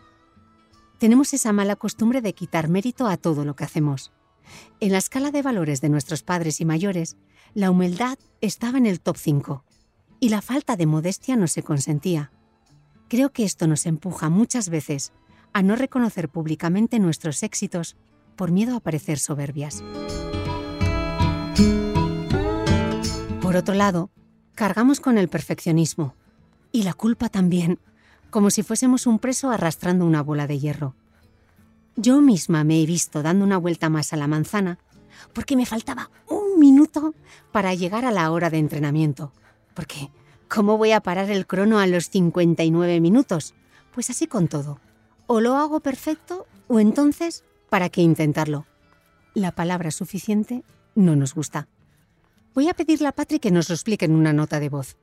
Tenemos 0.99 1.35
esa 1.35 1.53
mala 1.53 1.77
costumbre 1.77 2.23
de 2.23 2.35
quitar 2.35 2.69
mérito 2.69 3.07
a 3.07 3.17
todo 3.17 3.45
lo 3.45 3.57
que 3.57 3.65
hacemos. 3.65 4.13
En 4.81 4.93
la 4.93 4.99
escala 4.99 5.31
de 5.31 5.43
valores 5.43 5.81
de 5.81 5.89
nuestros 5.89 6.23
padres 6.23 6.61
y 6.61 6.65
mayores, 6.65 7.17
la 7.55 7.71
humildad 7.71 8.19
estaba 8.41 8.79
en 8.79 8.87
el 8.87 9.01
top 9.01 9.17
5 9.17 9.65
y 10.21 10.29
la 10.29 10.41
falta 10.41 10.77
de 10.77 10.87
modestia 10.87 11.37
no 11.37 11.47
se 11.47 11.63
consentía. 11.63 12.33
Creo 13.09 13.33
que 13.33 13.45
esto 13.45 13.67
nos 13.67 13.87
empuja 13.87 14.31
muchas 14.31 14.69
veces 14.69 15.13
a 15.57 15.63
no 15.63 15.75
reconocer 15.75 16.29
públicamente 16.29 16.99
nuestros 16.99 17.43
éxitos 17.43 17.97
por 18.37 18.51
miedo 18.51 18.77
a 18.77 18.81
parecer 18.81 19.19
soberbias. 19.19 19.83
Por 23.41 23.57
otro 23.57 23.75
lado, 23.75 24.11
cargamos 24.55 25.01
con 25.01 25.17
el 25.17 25.29
perfeccionismo 25.31 26.15
y 26.73 26.83
la 26.83 26.93
culpa 26.93 27.31
también, 27.31 27.79
como 28.29 28.51
si 28.51 28.63
fuésemos 28.63 29.07
un 29.07 29.19
preso 29.19 29.49
arrastrando 29.49 30.05
una 30.05 30.23
bola 30.23 30.47
de 30.47 30.59
hierro. 30.59 30.95
Yo 31.97 32.21
misma 32.21 32.63
me 32.63 32.83
he 32.83 32.85
visto 32.85 33.23
dando 33.23 33.43
una 33.43 33.57
vuelta 33.57 33.89
más 33.89 34.13
a 34.13 34.19
la 34.19 34.27
manzana 34.27 34.79
porque 35.33 35.57
me 35.57 35.65
faltaba 35.65 36.11
un 36.29 36.61
minuto 36.61 37.15
para 37.51 37.73
llegar 37.73 38.05
a 38.05 38.11
la 38.11 38.31
hora 38.31 38.51
de 38.51 38.59
entrenamiento. 38.59 39.33
Porque, 39.73 40.11
¿cómo 40.51 40.77
voy 40.77 40.93
a 40.93 41.01
parar 41.01 41.31
el 41.31 41.47
crono 41.47 41.79
a 41.79 41.87
los 41.87 42.11
59 42.11 43.01
minutos? 43.01 43.55
Pues 43.95 44.11
así 44.11 44.27
con 44.27 44.49
todo. 44.49 44.81
O 45.27 45.41
lo 45.41 45.57
hago 45.57 45.81
perfecto 45.81 46.47
o 46.69 46.81
entonces, 46.81 47.45
¿para 47.69 47.89
qué 47.89 48.01
intentarlo? 48.01 48.67
La 49.35 49.53
palabra 49.53 49.91
suficiente 49.91 50.63
no 50.95 51.17
nos 51.17 51.35
gusta. 51.35 51.69
Voy 52.55 52.69
a 52.69 52.75
pedirle 52.75 53.09
a 53.09 53.13
Patrick 53.13 53.43
que 53.43 53.51
nos 53.51 53.69
lo 53.69 53.75
explique 53.75 54.05
en 54.05 54.15
una 54.15 54.33
nota 54.33 54.61
de 54.61 54.69
voz. 54.69 54.97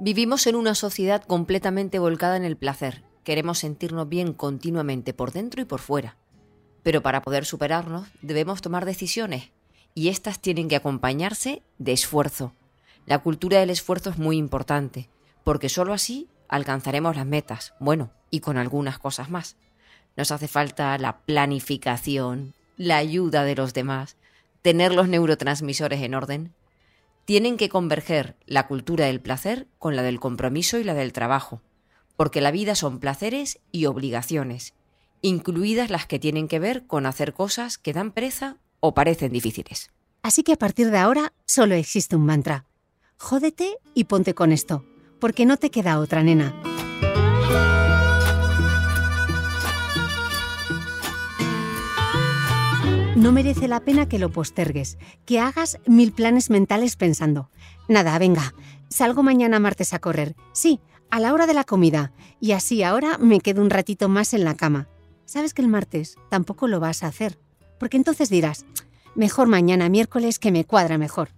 Vivimos 0.00 0.46
en 0.46 0.56
una 0.56 0.74
sociedad 0.74 1.22
completamente 1.22 1.98
volcada 1.98 2.36
en 2.36 2.44
el 2.44 2.56
placer 2.56 3.04
Queremos 3.24 3.58
sentirnos 3.58 4.08
bien 4.08 4.34
continuamente 4.34 5.14
por 5.14 5.32
dentro 5.32 5.62
y 5.62 5.64
por 5.64 5.80
fuera. 5.80 6.16
Pero 6.82 7.02
para 7.02 7.22
poder 7.22 7.46
superarnos 7.46 8.06
debemos 8.20 8.60
tomar 8.60 8.84
decisiones 8.84 9.50
y 9.94 10.08
éstas 10.08 10.40
tienen 10.40 10.68
que 10.68 10.76
acompañarse 10.76 11.62
de 11.78 11.92
esfuerzo. 11.92 12.52
La 13.06 13.20
cultura 13.20 13.58
del 13.58 13.70
esfuerzo 13.70 14.10
es 14.10 14.18
muy 14.18 14.36
importante, 14.36 15.08
porque 15.42 15.70
sólo 15.70 15.94
así 15.94 16.28
alcanzaremos 16.48 17.16
las 17.16 17.26
metas, 17.26 17.74
bueno, 17.80 18.10
y 18.34 18.40
con 18.40 18.56
algunas 18.56 18.98
cosas 18.98 19.30
más. 19.30 19.56
Nos 20.16 20.30
hace 20.30 20.48
falta 20.48 20.96
la 20.98 21.18
planificación, 21.18 22.54
la 22.76 22.96
ayuda 22.96 23.44
de 23.44 23.54
los 23.54 23.74
demás, 23.74 24.16
tener 24.62 24.94
los 24.94 25.08
neurotransmisores 25.08 26.02
en 26.02 26.14
orden. 26.14 26.52
Tienen 27.24 27.56
que 27.56 27.68
converger 27.68 28.36
la 28.46 28.66
cultura 28.66 29.06
del 29.06 29.20
placer 29.20 29.66
con 29.78 29.96
la 29.96 30.02
del 30.02 30.20
compromiso 30.20 30.78
y 30.78 30.84
la 30.84 30.94
del 30.94 31.12
trabajo 31.12 31.62
porque 32.16 32.40
la 32.40 32.50
vida 32.50 32.74
son 32.74 33.00
placeres 33.00 33.60
y 33.72 33.86
obligaciones, 33.86 34.74
incluidas 35.22 35.90
las 35.90 36.06
que 36.06 36.18
tienen 36.18 36.48
que 36.48 36.58
ver 36.58 36.86
con 36.86 37.06
hacer 37.06 37.34
cosas 37.34 37.78
que 37.78 37.92
dan 37.92 38.12
pereza 38.12 38.58
o 38.80 38.94
parecen 38.94 39.32
difíciles. 39.32 39.90
Así 40.22 40.42
que 40.42 40.52
a 40.52 40.56
partir 40.56 40.90
de 40.90 40.98
ahora 40.98 41.32
solo 41.44 41.74
existe 41.74 42.16
un 42.16 42.26
mantra. 42.26 42.66
Jódete 43.18 43.76
y 43.94 44.04
ponte 44.04 44.34
con 44.34 44.52
esto, 44.52 44.84
porque 45.20 45.46
no 45.46 45.56
te 45.56 45.70
queda 45.70 45.98
otra 45.98 46.22
nena. 46.22 46.54
No 53.24 53.32
merece 53.32 53.68
la 53.68 53.80
pena 53.80 54.06
que 54.06 54.18
lo 54.18 54.30
postergues, 54.30 54.98
que 55.24 55.40
hagas 55.40 55.78
mil 55.86 56.12
planes 56.12 56.50
mentales 56.50 56.94
pensando, 56.96 57.48
nada, 57.88 58.18
venga, 58.18 58.52
salgo 58.90 59.22
mañana 59.22 59.58
martes 59.58 59.94
a 59.94 59.98
correr, 59.98 60.36
sí, 60.52 60.78
a 61.10 61.20
la 61.20 61.32
hora 61.32 61.46
de 61.46 61.54
la 61.54 61.64
comida, 61.64 62.12
y 62.38 62.52
así 62.52 62.82
ahora 62.82 63.16
me 63.16 63.40
quedo 63.40 63.62
un 63.62 63.70
ratito 63.70 64.10
más 64.10 64.34
en 64.34 64.44
la 64.44 64.56
cama. 64.56 64.88
Sabes 65.24 65.54
que 65.54 65.62
el 65.62 65.68
martes 65.68 66.18
tampoco 66.28 66.68
lo 66.68 66.80
vas 66.80 67.02
a 67.02 67.06
hacer, 67.06 67.38
porque 67.78 67.96
entonces 67.96 68.28
dirás, 68.28 68.66
mejor 69.14 69.48
mañana 69.48 69.88
miércoles 69.88 70.38
que 70.38 70.52
me 70.52 70.66
cuadra 70.66 70.98
mejor. 70.98 71.30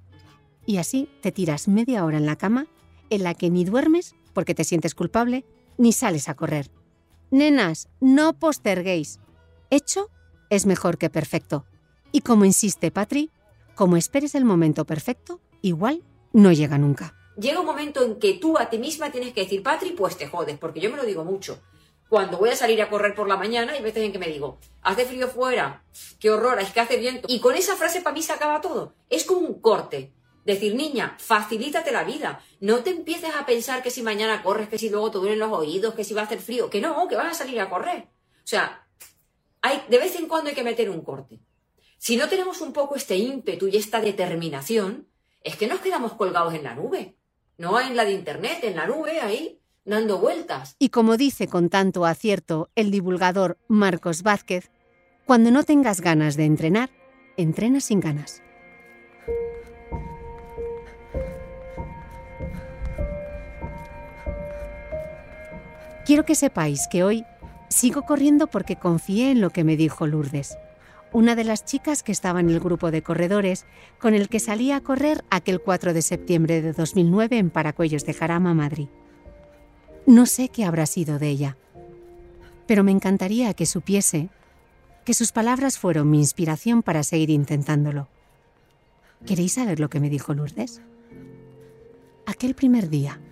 Y 0.66 0.78
así 0.78 1.08
te 1.22 1.30
tiras 1.30 1.68
media 1.68 2.04
hora 2.04 2.18
en 2.18 2.26
la 2.26 2.34
cama 2.34 2.66
en 3.10 3.22
la 3.22 3.34
que 3.34 3.48
ni 3.48 3.64
duermes 3.64 4.16
porque 4.32 4.56
te 4.56 4.64
sientes 4.64 4.96
culpable, 4.96 5.44
ni 5.78 5.92
sales 5.92 6.28
a 6.28 6.34
correr. 6.34 6.68
Nenas, 7.30 7.88
no 8.00 8.32
posterguéis. 8.32 9.20
Hecho 9.70 10.10
es 10.50 10.66
mejor 10.66 10.98
que 10.98 11.10
perfecto. 11.10 11.64
Y 12.12 12.20
como 12.20 12.44
insiste 12.44 12.90
Patri, 12.90 13.30
como 13.74 13.96
esperes 13.96 14.34
el 14.34 14.44
momento 14.44 14.84
perfecto, 14.84 15.40
igual 15.62 16.02
no 16.32 16.52
llega 16.52 16.78
nunca. 16.78 17.14
Llega 17.38 17.60
un 17.60 17.66
momento 17.66 18.02
en 18.02 18.18
que 18.18 18.34
tú 18.34 18.56
a 18.58 18.70
ti 18.70 18.78
misma 18.78 19.10
tienes 19.12 19.34
que 19.34 19.42
decir, 19.42 19.62
Patri, 19.62 19.90
pues 19.90 20.16
te 20.16 20.26
jodes, 20.26 20.58
porque 20.58 20.80
yo 20.80 20.90
me 20.90 20.96
lo 20.96 21.04
digo 21.04 21.24
mucho. 21.24 21.60
Cuando 22.08 22.38
voy 22.38 22.50
a 22.50 22.56
salir 22.56 22.80
a 22.80 22.88
correr 22.88 23.14
por 23.14 23.28
la 23.28 23.36
mañana, 23.36 23.72
hay 23.72 23.82
veces 23.82 24.04
en 24.04 24.12
que 24.12 24.18
me 24.18 24.28
digo, 24.28 24.58
hace 24.82 25.04
frío 25.04 25.28
fuera, 25.28 25.84
qué 26.20 26.30
horror, 26.30 26.60
es 26.60 26.70
que 26.70 26.80
hace 26.80 26.96
viento. 26.96 27.26
Y 27.30 27.40
con 27.40 27.54
esa 27.54 27.76
frase 27.76 28.00
para 28.00 28.14
mí 28.14 28.22
se 28.22 28.32
acaba 28.32 28.60
todo. 28.60 28.94
Es 29.10 29.24
como 29.24 29.40
un 29.40 29.60
corte. 29.60 30.12
Decir, 30.44 30.76
niña, 30.76 31.16
facilítate 31.18 31.90
la 31.90 32.04
vida. 32.04 32.40
No 32.60 32.78
te 32.78 32.90
empieces 32.90 33.34
a 33.34 33.44
pensar 33.44 33.82
que 33.82 33.90
si 33.90 34.02
mañana 34.02 34.44
corres, 34.44 34.68
que 34.68 34.78
si 34.78 34.88
luego 34.88 35.10
te 35.10 35.18
duelen 35.18 35.40
los 35.40 35.50
oídos, 35.50 35.94
que 35.94 36.04
si 36.04 36.14
va 36.14 36.22
a 36.22 36.24
hacer 36.24 36.38
frío, 36.38 36.70
que 36.70 36.80
no, 36.80 37.08
que 37.08 37.16
vas 37.16 37.32
a 37.32 37.34
salir 37.34 37.60
a 37.60 37.68
correr. 37.68 38.06
O 38.36 38.46
sea, 38.46 38.86
hay, 39.60 39.82
de 39.88 39.98
vez 39.98 40.14
en 40.14 40.28
cuando 40.28 40.48
hay 40.48 40.54
que 40.54 40.62
meter 40.62 40.88
un 40.88 41.02
corte. 41.02 41.40
Si 41.98 42.16
no 42.16 42.28
tenemos 42.28 42.60
un 42.60 42.72
poco 42.72 42.94
este 42.96 43.16
ímpetu 43.16 43.68
y 43.68 43.76
esta 43.76 44.00
determinación, 44.00 45.08
es 45.42 45.56
que 45.56 45.66
nos 45.66 45.80
quedamos 45.80 46.14
colgados 46.14 46.54
en 46.54 46.64
la 46.64 46.74
nube. 46.74 47.16
No 47.58 47.80
en 47.80 47.96
la 47.96 48.04
de 48.04 48.12
internet, 48.12 48.58
en 48.62 48.76
la 48.76 48.86
nube, 48.86 49.20
ahí, 49.20 49.60
dando 49.84 50.18
vueltas. 50.18 50.76
Y 50.78 50.90
como 50.90 51.16
dice 51.16 51.48
con 51.48 51.70
tanto 51.70 52.04
acierto 52.04 52.70
el 52.74 52.90
divulgador 52.90 53.58
Marcos 53.68 54.22
Vázquez, 54.22 54.70
cuando 55.24 55.50
no 55.50 55.64
tengas 55.64 56.00
ganas 56.00 56.36
de 56.36 56.44
entrenar, 56.44 56.90
entrena 57.36 57.80
sin 57.80 58.00
ganas. 58.00 58.42
Quiero 66.04 66.24
que 66.24 66.36
sepáis 66.36 66.86
que 66.88 67.02
hoy 67.02 67.24
sigo 67.68 68.02
corriendo 68.02 68.46
porque 68.46 68.76
confié 68.76 69.32
en 69.32 69.40
lo 69.40 69.50
que 69.50 69.64
me 69.64 69.76
dijo 69.76 70.06
Lourdes, 70.06 70.56
una 71.16 71.34
de 71.34 71.44
las 71.44 71.64
chicas 71.64 72.02
que 72.02 72.12
estaba 72.12 72.40
en 72.40 72.50
el 72.50 72.60
grupo 72.60 72.90
de 72.90 73.02
corredores 73.02 73.64
con 73.98 74.12
el 74.12 74.28
que 74.28 74.38
salí 74.38 74.70
a 74.70 74.82
correr 74.82 75.24
aquel 75.30 75.62
4 75.62 75.94
de 75.94 76.02
septiembre 76.02 76.60
de 76.60 76.74
2009 76.74 77.38
en 77.38 77.48
Paracuellos 77.48 78.04
de 78.04 78.12
Jarama, 78.12 78.52
Madrid. 78.52 78.88
No 80.04 80.26
sé 80.26 80.50
qué 80.50 80.66
habrá 80.66 80.84
sido 80.84 81.18
de 81.18 81.28
ella, 81.30 81.56
pero 82.66 82.84
me 82.84 82.92
encantaría 82.92 83.54
que 83.54 83.64
supiese 83.64 84.28
que 85.06 85.14
sus 85.14 85.32
palabras 85.32 85.78
fueron 85.78 86.10
mi 86.10 86.18
inspiración 86.18 86.82
para 86.82 87.02
seguir 87.02 87.30
intentándolo. 87.30 88.08
¿Queréis 89.24 89.54
saber 89.54 89.80
lo 89.80 89.88
que 89.88 90.00
me 90.00 90.10
dijo 90.10 90.34
Lourdes? 90.34 90.82
Aquel 92.26 92.54
primer 92.54 92.90
día, 92.90 93.22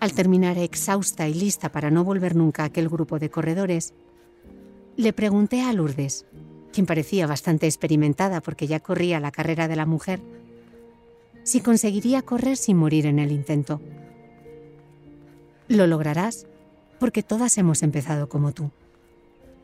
al 0.00 0.14
terminar 0.14 0.58
exhausta 0.58 1.28
y 1.28 1.34
lista 1.34 1.70
para 1.70 1.92
no 1.92 2.02
volver 2.02 2.34
nunca 2.34 2.64
a 2.64 2.66
aquel 2.66 2.88
grupo 2.88 3.20
de 3.20 3.30
corredores, 3.30 3.94
le 4.96 5.12
pregunté 5.12 5.62
a 5.62 5.72
Lourdes, 5.72 6.26
quien 6.72 6.86
parecía 6.86 7.26
bastante 7.26 7.66
experimentada 7.66 8.40
porque 8.40 8.66
ya 8.66 8.80
corría 8.80 9.20
la 9.20 9.30
carrera 9.30 9.68
de 9.68 9.76
la 9.76 9.86
mujer, 9.86 10.20
si 11.42 11.60
conseguiría 11.60 12.22
correr 12.22 12.56
sin 12.56 12.76
morir 12.76 13.06
en 13.06 13.18
el 13.18 13.32
intento. 13.32 13.80
Lo 15.68 15.86
lograrás 15.86 16.46
porque 16.98 17.22
todas 17.22 17.56
hemos 17.58 17.82
empezado 17.82 18.28
como 18.28 18.52
tú. 18.52 18.70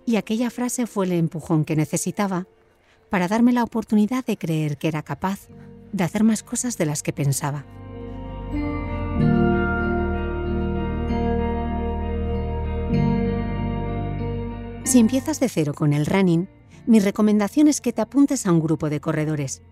Y 0.07 0.17
aquella 0.17 0.51
frase 0.51 0.87
fue 0.87 1.07
el 1.07 1.13
empujón 1.13 1.65
que 1.65 1.77
necesitaba 1.77 2.47
para 3.11 3.29
darme 3.29 3.53
la 3.53 3.63
oportunidad 3.63 4.25
de 4.25 4.37
creer 4.37 4.77
que 4.77 4.89
era 4.89 5.03
capaz 5.03 5.49
de 5.93 6.05
hacer 6.05 6.25
más 6.25 6.43
cosas 6.43 6.77
de 6.79 6.87
las 6.87 7.03
que 7.03 7.13
pensaba. 7.13 7.65
Si 14.85 14.99
empiezas 14.99 15.41
de 15.41 15.49
cero 15.49 15.75
con 15.75 15.93
el 15.93 16.07
running, 16.07 16.49
mi 16.87 17.01
recomendación 17.01 17.69
es 17.69 17.81
que 17.81 17.93
te 17.93 18.03
apuntes 18.03 18.47
a 18.47 18.53
un 18.53 18.61
grupo 18.61 18.91
de 18.91 19.01
corredores. 19.01 19.63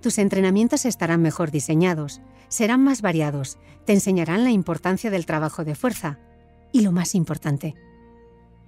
Tus 0.00 0.18
entrenamientos 0.18 0.84
estarán 0.84 1.22
mejor 1.22 1.50
diseñados, 1.50 2.20
serán 2.48 2.82
más 2.82 3.02
variados, 3.02 3.58
te 3.84 3.92
enseñarán 3.92 4.44
la 4.44 4.50
importancia 4.50 5.10
del 5.10 5.26
trabajo 5.26 5.64
de 5.64 5.74
fuerza 5.74 6.18
y 6.72 6.82
lo 6.82 6.92
más 6.92 7.14
importante, 7.14 7.74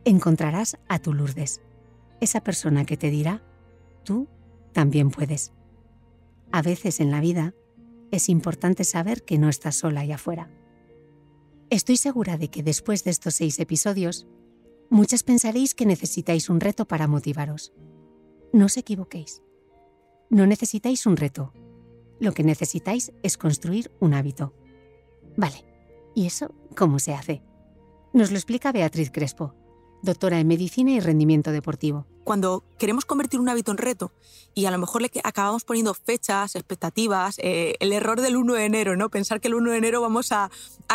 encontrarás 0.05 0.79
a 0.89 0.99
tu 0.99 1.15
Lourdes, 1.15 1.61
esa 2.21 2.41
persona 2.41 2.85
que 2.85 2.97
te 2.97 3.11
dirá, 3.11 3.43
tú 4.05 4.29
también 4.73 5.11
puedes. 5.11 5.53
A 6.51 6.63
veces 6.63 7.01
en 7.01 7.11
la 7.11 7.21
vida 7.21 7.55
es 8.11 8.29
importante 8.29 8.85
saber 8.85 9.23
que 9.23 9.39
no 9.39 9.49
estás 9.49 9.77
sola 9.77 10.01
allá 10.01 10.17
afuera. 10.17 10.51
Estoy 11.71 11.97
segura 11.97 12.37
de 12.37 12.49
que 12.49 12.63
después 12.63 13.05
de 13.05 13.11
estos 13.11 13.35
seis 13.35 13.59
episodios 13.59 14.27
Muchas 14.91 15.23
pensaréis 15.23 15.75
que 15.75 15.87
necesitáis 15.87 16.51
un 16.51 16.61
reto 16.61 16.87
para 16.87 17.09
motivaros. 17.09 17.73
No 18.53 18.67
os 18.67 18.77
equivoquéis. 18.77 19.43
No 20.29 20.47
necesitáis 20.47 21.07
un 21.07 21.17
reto. 21.17 21.53
Lo 22.21 22.33
que 22.33 22.45
necesitáis 22.45 23.13
es 23.23 23.37
construir 23.37 23.91
un 24.01 24.15
hábito. 24.15 24.55
Vale, 25.37 25.65
¿y 26.15 26.27
eso 26.27 26.55
cómo 26.77 26.99
se 26.99 27.15
hace? 27.15 27.43
Nos 28.13 28.31
lo 28.31 28.37
explica 28.37 28.73
Beatriz 28.73 29.11
Crespo, 29.11 29.55
doctora 30.03 30.39
en 30.39 30.47
medicina 30.47 30.93
y 30.93 31.01
rendimiento 31.01 31.53
deportivo. 31.53 32.07
Cuando 32.25 32.63
queremos 32.79 33.05
convertir 33.05 33.41
un 33.41 33.49
hábito 33.49 33.73
en 33.73 33.79
reto 33.79 34.13
y 34.55 34.67
a 34.67 34.71
lo 34.71 34.79
mejor 34.79 35.03
le 35.03 35.11
acabamos 35.25 35.65
poniendo 35.65 35.95
fechas, 35.95 36.55
expectativas, 36.55 37.37
eh, 37.39 37.75
el 37.81 37.93
error 37.93 38.21
del 38.21 38.37
1 38.37 38.55
de 38.55 38.65
enero, 38.65 38.97
¿no? 38.97 39.09
Pensar 39.11 39.41
que 39.41 39.49
el 39.49 39.55
1 39.55 39.73
de 39.73 39.79
enero 39.79 40.01
vamos 40.01 40.31
a, 40.33 40.51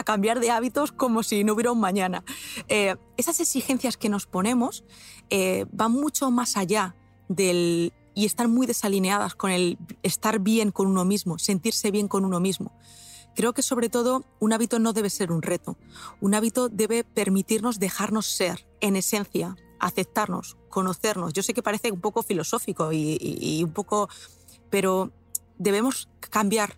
cambiar 0.05 0.39
de 0.39 0.51
hábitos 0.51 0.91
como 0.91 1.23
si 1.23 1.43
no 1.43 1.53
hubiera 1.53 1.71
un 1.71 1.79
mañana. 1.79 2.23
Eh, 2.67 2.95
esas 3.17 3.39
exigencias 3.39 3.97
que 3.97 4.09
nos 4.09 4.27
ponemos 4.27 4.83
eh, 5.29 5.65
van 5.71 5.91
mucho 5.91 6.29
más 6.29 6.55
allá 6.55 6.95
del 7.27 7.93
y 8.13 8.25
están 8.25 8.51
muy 8.51 8.65
desalineadas 8.65 9.35
con 9.35 9.51
el 9.51 9.77
estar 10.01 10.39
bien 10.39 10.71
con 10.71 10.87
uno 10.87 11.05
mismo, 11.05 11.37
sentirse 11.37 11.91
bien 11.91 12.07
con 12.07 12.25
uno 12.25 12.39
mismo. 12.39 12.71
Creo 13.35 13.53
que 13.53 13.61
sobre 13.61 13.89
todo 13.89 14.25
un 14.39 14.53
hábito 14.53 14.79
no 14.79 14.91
debe 14.91 15.11
ser 15.11 15.31
un 15.31 15.43
reto. 15.43 15.77
Un 16.19 16.33
hábito 16.33 16.69
debe 16.69 17.03
permitirnos 17.03 17.77
dejarnos 17.77 18.25
ser, 18.25 18.67
en 18.81 18.95
esencia, 18.95 19.55
aceptarnos, 19.79 20.57
conocernos. 20.69 21.33
Yo 21.33 21.43
sé 21.43 21.53
que 21.53 21.63
parece 21.63 21.91
un 21.91 22.01
poco 22.01 22.23
filosófico 22.23 22.91
y, 22.91 23.61
un 23.63 23.71
poco... 23.71 24.09
pero 24.69 25.11
debemos 25.57 26.09
cambiar 26.19 26.77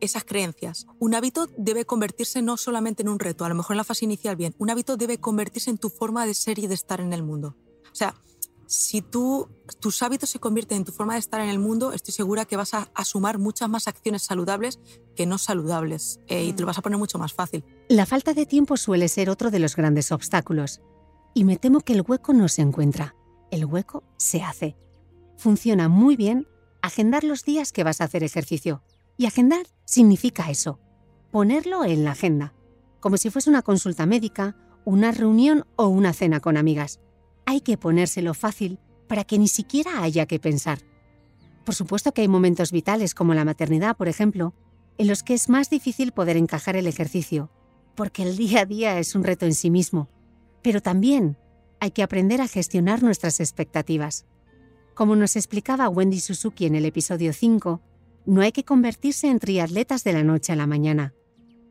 esas 0.00 0.24
creencias. 0.24 0.86
Un 0.98 1.14
hábito 1.14 1.48
debe 1.56 1.84
convertirse 1.84 2.42
no 2.42 2.56
solamente 2.56 3.02
en 3.02 3.08
un 3.08 3.18
reto, 3.18 3.44
a 3.44 3.48
lo 3.48 3.54
mejor 3.54 3.74
en 3.74 3.78
la 3.78 3.84
fase 3.84 4.04
inicial 4.04 4.36
bien, 4.36 4.54
un 4.58 4.70
hábito 4.70 4.96
debe 4.96 5.18
convertirse 5.18 5.70
en 5.70 5.78
tu 5.78 5.90
forma 5.90 6.26
de 6.26 6.34
ser 6.34 6.58
y 6.58 6.66
de 6.66 6.74
estar 6.74 7.00
en 7.00 7.12
el 7.12 7.22
mundo. 7.22 7.56
O 7.92 7.94
sea, 7.94 8.14
si 8.70 9.02
tú, 9.02 9.48
tus 9.80 10.00
hábitos 10.00 10.30
se 10.30 10.38
convierten 10.38 10.78
en 10.78 10.84
tu 10.84 10.92
forma 10.92 11.14
de 11.14 11.18
estar 11.18 11.40
en 11.40 11.48
el 11.48 11.58
mundo, 11.58 11.92
estoy 11.92 12.14
segura 12.14 12.44
que 12.44 12.54
vas 12.54 12.72
a, 12.72 12.88
sumar 13.04 13.38
muchas 13.38 13.68
más 13.68 13.88
acciones 13.88 14.22
saludables 14.22 14.78
que 15.16 15.26
no 15.26 15.38
saludables 15.38 16.20
eh, 16.28 16.44
y 16.44 16.52
te 16.52 16.60
lo 16.60 16.68
vas 16.68 16.78
a 16.78 16.82
poner 16.82 16.96
mucho 16.96 17.18
más 17.18 17.32
fácil. 17.32 17.64
La 17.88 18.06
falta 18.06 18.32
de 18.32 18.46
tiempo 18.46 18.76
suele 18.76 19.08
ser 19.08 19.28
otro 19.28 19.50
de 19.50 19.58
los 19.58 19.74
grandes 19.74 20.12
obstáculos. 20.12 20.80
Y 21.34 21.44
me 21.44 21.56
temo 21.56 21.80
que 21.80 21.92
el 21.92 22.04
hueco 22.06 22.32
no 22.32 22.48
se 22.48 22.62
encuentra. 22.62 23.14
El 23.50 23.64
hueco 23.64 24.04
se 24.16 24.42
hace. 24.42 24.76
Funciona 25.36 25.88
muy 25.88 26.16
bien 26.16 26.46
agendar 26.82 27.24
los 27.24 27.44
días 27.44 27.72
que 27.72 27.84
vas 27.84 28.00
a 28.00 28.04
hacer 28.04 28.24
ejercicio. 28.24 28.82
Y 29.16 29.26
agendar 29.26 29.66
significa 29.84 30.50
eso, 30.50 30.80
ponerlo 31.30 31.84
en 31.84 32.04
la 32.04 32.12
agenda, 32.12 32.54
como 33.00 33.16
si 33.16 33.30
fuese 33.30 33.50
una 33.50 33.62
consulta 33.62 34.06
médica, 34.06 34.56
una 34.84 35.12
reunión 35.12 35.66
o 35.76 35.88
una 35.88 36.12
cena 36.12 36.40
con 36.40 36.56
amigas 36.56 37.00
hay 37.50 37.60
que 37.60 37.76
ponérselo 37.76 38.32
fácil 38.32 38.78
para 39.08 39.24
que 39.24 39.36
ni 39.36 39.48
siquiera 39.48 40.04
haya 40.04 40.26
que 40.26 40.38
pensar. 40.38 40.78
Por 41.64 41.74
supuesto 41.74 42.12
que 42.12 42.22
hay 42.22 42.28
momentos 42.28 42.70
vitales 42.70 43.12
como 43.12 43.34
la 43.34 43.44
maternidad, 43.44 43.96
por 43.96 44.06
ejemplo, 44.06 44.54
en 44.98 45.08
los 45.08 45.24
que 45.24 45.34
es 45.34 45.48
más 45.48 45.68
difícil 45.68 46.12
poder 46.12 46.36
encajar 46.36 46.76
el 46.76 46.86
ejercicio, 46.86 47.50
porque 47.96 48.22
el 48.22 48.36
día 48.36 48.60
a 48.60 48.66
día 48.66 48.98
es 49.00 49.16
un 49.16 49.24
reto 49.24 49.46
en 49.46 49.54
sí 49.54 49.68
mismo. 49.68 50.08
Pero 50.62 50.80
también 50.80 51.36
hay 51.80 51.90
que 51.92 52.02
aprender 52.02 52.40
a 52.40 52.48
gestionar 52.48 53.02
nuestras 53.02 53.40
expectativas. 53.40 54.26
Como 54.94 55.16
nos 55.16 55.36
explicaba 55.36 55.88
Wendy 55.88 56.20
Suzuki 56.20 56.66
en 56.66 56.74
el 56.74 56.84
episodio 56.84 57.32
5, 57.32 57.80
no 58.26 58.42
hay 58.42 58.52
que 58.52 58.64
convertirse 58.64 59.28
en 59.28 59.38
triatletas 59.38 60.04
de 60.04 60.12
la 60.12 60.22
noche 60.22 60.52
a 60.52 60.56
la 60.56 60.66
mañana. 60.66 61.14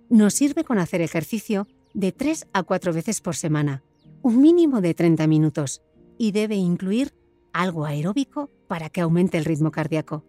Nos 0.10 0.34
sirve 0.34 0.64
con 0.64 0.80
hacer 0.80 1.02
ejercicio 1.02 1.68
de 1.94 2.12
3 2.12 2.48
a 2.54 2.64
4 2.64 2.94
veces 2.94 3.22
por 3.22 3.36
semana 3.36 3.84
un 4.22 4.42
mínimo 4.42 4.82
de 4.82 4.94
30 4.94 5.28
minutos 5.28 5.82
y 6.18 6.32
debe 6.32 6.56
incluir 6.56 7.14
algo 7.54 7.86
aeróbico 7.86 8.50
para 8.68 8.90
que 8.90 9.02
aumente 9.02 9.38
el 9.38 9.46
ritmo 9.46 9.72
cardíaco. 9.72 10.26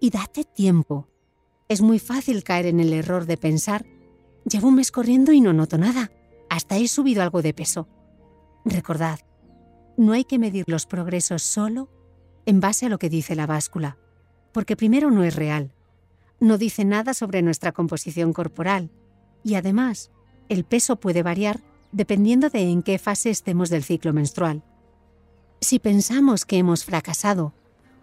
Y 0.00 0.10
date 0.10 0.44
tiempo. 0.44 1.08
Es 1.68 1.80
muy 1.80 1.98
fácil 1.98 2.42
caer 2.42 2.66
en 2.66 2.80
el 2.80 2.92
error 2.92 3.26
de 3.26 3.36
pensar, 3.36 3.86
llevo 4.44 4.68
un 4.68 4.76
mes 4.76 4.90
corriendo 4.90 5.32
y 5.32 5.40
no 5.40 5.52
noto 5.52 5.78
nada, 5.78 6.10
hasta 6.52 6.76
he 6.76 6.86
subido 6.86 7.22
algo 7.22 7.40
de 7.40 7.54
peso. 7.54 7.88
Recordad, 8.66 9.20
no 9.96 10.12
hay 10.12 10.24
que 10.24 10.38
medir 10.38 10.64
los 10.66 10.84
progresos 10.84 11.42
solo 11.42 11.88
en 12.44 12.60
base 12.60 12.84
a 12.84 12.88
lo 12.90 12.98
que 12.98 13.08
dice 13.08 13.34
la 13.34 13.46
báscula, 13.46 13.96
porque 14.52 14.76
primero 14.76 15.10
no 15.10 15.24
es 15.24 15.34
real, 15.34 15.72
no 16.40 16.58
dice 16.58 16.84
nada 16.84 17.14
sobre 17.14 17.40
nuestra 17.40 17.72
composición 17.72 18.34
corporal 18.34 18.90
y 19.42 19.54
además 19.54 20.10
el 20.50 20.64
peso 20.64 20.96
puede 20.96 21.22
variar 21.22 21.60
dependiendo 21.90 22.50
de 22.50 22.68
en 22.68 22.82
qué 22.82 22.98
fase 22.98 23.30
estemos 23.30 23.70
del 23.70 23.82
ciclo 23.82 24.12
menstrual. 24.12 24.62
Si 25.62 25.78
pensamos 25.78 26.44
que 26.44 26.58
hemos 26.58 26.84
fracasado 26.84 27.54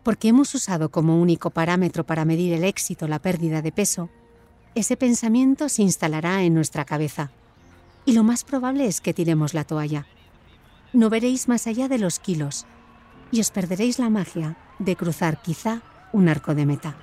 porque 0.02 0.30
hemos 0.30 0.56
usado 0.56 0.90
como 0.90 1.22
único 1.22 1.52
parámetro 1.52 2.04
para 2.04 2.26
medir 2.26 2.54
el 2.54 2.64
éxito 2.64 3.08
la 3.08 3.20
pérdida 3.20 3.62
de 3.62 3.72
peso, 3.72 4.10
ese 4.74 4.98
pensamiento 4.98 5.70
se 5.70 5.84
instalará 5.84 6.42
en 6.42 6.56
nuestra 6.56 6.84
cabeza 6.84 7.32
y 8.10 8.14
lo 8.14 8.24
más 8.24 8.44
probable 8.44 8.88
es 8.88 9.02
que 9.02 9.14
tiremos 9.14 9.54
la 9.54 9.66
toalla. 9.66 10.08
No 10.94 11.12
veréis 11.12 11.48
más 11.48 11.68
allá 11.68 11.88
de 11.88 12.00
los 12.00 12.18
kilos 12.18 12.66
y 13.30 13.40
os 13.40 13.52
perderéis 13.52 14.00
la 14.00 14.10
magia 14.10 14.58
de 14.80 14.96
cruzar 14.96 15.44
quizá 15.44 15.84
un 16.12 16.28
arco 16.28 16.56
de 16.56 16.66
meta, 16.66 16.96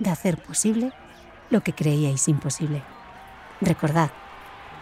de 0.00 0.10
hacer 0.10 0.42
posible 0.42 0.92
lo 1.48 1.60
que 1.60 1.74
creíais 1.74 2.26
imposible. 2.26 2.82
Recordad, 3.60 4.10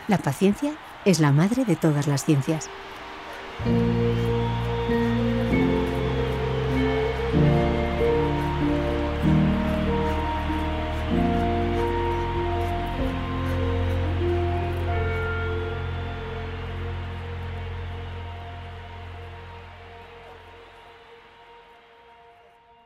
la 0.09 0.17
paciencia 0.17 0.79
es 1.05 1.21
la 1.21 1.31
madre 1.31 1.67
de 1.67 1.77
todas 1.77 2.07
las 2.07 2.25
ciencias. 2.25 2.71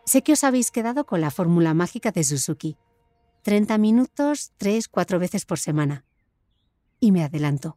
Sé 0.09 0.23
que 0.23 0.33
os 0.33 0.43
habéis 0.43 0.71
quedado 0.71 1.05
con 1.05 1.21
la 1.21 1.31
fórmula 1.31 1.75
mágica 1.75 2.13
de 2.13 2.25
Suzuki. 2.25 2.79
30 3.43 3.77
minutos, 3.77 4.55
3-4 4.59 5.19
veces 5.19 5.45
por 5.45 5.59
semana. 5.59 6.07
Y 6.99 7.13
me 7.13 7.23
adelanto. 7.23 7.77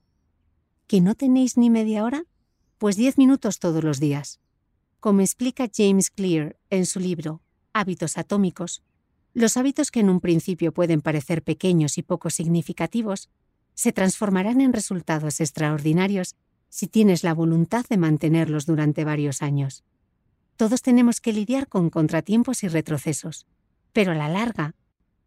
¿Que 0.88 1.02
no 1.02 1.16
tenéis 1.16 1.58
ni 1.58 1.70
media 1.70 2.06
hora? 2.06 2.24
Pues 2.78 2.96
10 2.96 3.18
minutos 3.18 3.60
todos 3.60 3.84
los 3.84 4.00
días. 4.00 4.40
Como 5.02 5.20
explica 5.20 5.68
James 5.76 6.10
Clear 6.10 6.56
en 6.70 6.86
su 6.86 7.02
libro 7.02 7.42
Hábitos 7.74 8.18
Atómicos, 8.18 8.82
los 9.34 9.58
hábitos 9.58 9.92
que 9.92 10.00
en 10.00 10.10
un 10.10 10.22
principio 10.22 10.72
pueden 10.72 11.02
parecer 11.02 11.44
pequeños 11.44 11.98
y 11.98 12.02
poco 12.02 12.30
significativos 12.30 13.28
se 13.74 13.92
transformarán 13.92 14.62
en 14.62 14.72
resultados 14.72 15.42
extraordinarios 15.42 16.38
si 16.70 16.88
tienes 16.88 17.26
la 17.26 17.34
voluntad 17.34 17.86
de 17.90 17.98
mantenerlos 17.98 18.66
durante 18.66 19.04
varios 19.04 19.42
años. 19.42 19.84
Todos 20.62 20.84
tenemos 20.84 21.22
que 21.22 21.34
lidiar 21.34 21.68
con 21.68 21.90
contratiempos 21.90 22.62
y 22.62 22.68
retrocesos, 22.68 23.48
pero 23.94 24.12
a 24.12 24.16
la 24.16 24.30
larga, 24.30 24.76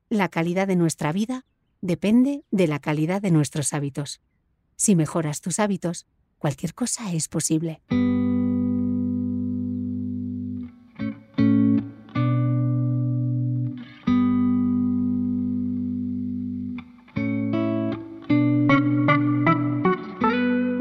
la 0.09 0.29
calidad 0.29 0.69
de 0.69 0.77
nuestra 0.77 1.11
vida 1.11 1.45
depende 1.81 2.45
de 2.53 2.69
la 2.69 2.79
calidad 2.79 3.21
de 3.21 3.33
nuestros 3.33 3.75
hábitos. 3.75 4.21
Si 4.77 4.95
mejoras 4.95 5.41
tus 5.41 5.59
hábitos, 5.59 6.07
cualquier 6.39 6.73
cosa 6.73 7.13
es 7.13 7.27
posible. 7.27 7.83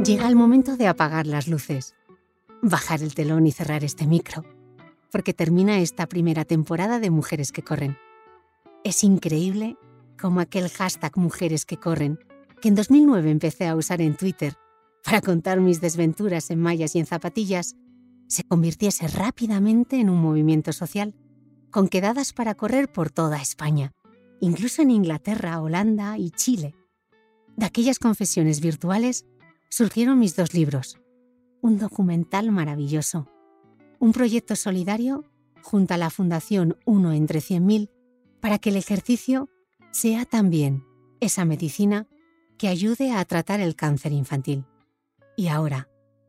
Llega 0.05 0.27
el 0.27 0.35
momento 0.35 0.77
de 0.77 0.85
apagar 0.85 1.25
las 1.25 1.47
luces 1.47 1.95
bajar 2.63 3.03
el 3.03 3.13
telón 3.13 3.45
y 3.45 3.51
cerrar 3.51 3.83
este 3.83 4.07
micro, 4.07 4.45
porque 5.11 5.33
termina 5.33 5.79
esta 5.79 6.07
primera 6.07 6.45
temporada 6.45 6.99
de 6.99 7.09
Mujeres 7.09 7.51
que 7.51 7.61
Corren. 7.61 7.97
Es 8.85 9.03
increíble 9.03 9.75
como 10.19 10.39
aquel 10.39 10.69
hashtag 10.69 11.17
Mujeres 11.17 11.65
que 11.65 11.77
Corren, 11.77 12.19
que 12.61 12.69
en 12.69 12.75
2009 12.75 13.29
empecé 13.29 13.67
a 13.67 13.75
usar 13.75 14.01
en 14.01 14.15
Twitter 14.15 14.55
para 15.03 15.19
contar 15.19 15.59
mis 15.59 15.81
desventuras 15.81 16.49
en 16.49 16.61
mallas 16.61 16.95
y 16.95 16.99
en 16.99 17.05
zapatillas, 17.05 17.75
se 18.27 18.45
convirtiese 18.45 19.09
rápidamente 19.09 19.99
en 19.99 20.09
un 20.09 20.21
movimiento 20.21 20.71
social, 20.71 21.13
con 21.69 21.89
quedadas 21.89 22.31
para 22.31 22.55
correr 22.55 22.89
por 22.89 23.11
toda 23.11 23.41
España, 23.41 23.91
incluso 24.39 24.81
en 24.81 24.91
Inglaterra, 24.91 25.61
Holanda 25.61 26.17
y 26.17 26.31
Chile. 26.31 26.75
De 27.57 27.65
aquellas 27.65 27.99
confesiones 27.99 28.61
virtuales 28.61 29.25
surgieron 29.69 30.17
mis 30.19 30.37
dos 30.37 30.53
libros, 30.53 30.97
un 31.63 31.79
documental 31.79 32.51
maravilloso, 32.51 33.25
un 33.97 34.11
proyecto 34.11 34.57
solidario 34.57 35.23
junto 35.61 35.93
a 35.93 35.97
la 35.97 36.09
Fundación 36.09 36.77
Uno 36.85 37.13
entre 37.13 37.39
100.000 37.39 37.89
para 38.41 38.59
que 38.59 38.69
el 38.69 38.75
ejercicio 38.75 39.49
sea 39.89 40.25
también 40.25 40.83
esa 41.21 41.45
medicina 41.45 42.05
que 42.57 42.67
ayude 42.67 43.13
a 43.13 43.23
tratar 43.23 43.61
el 43.61 43.77
cáncer 43.77 44.11
infantil. 44.11 44.65
Y 45.37 45.47
ahora, 45.47 45.87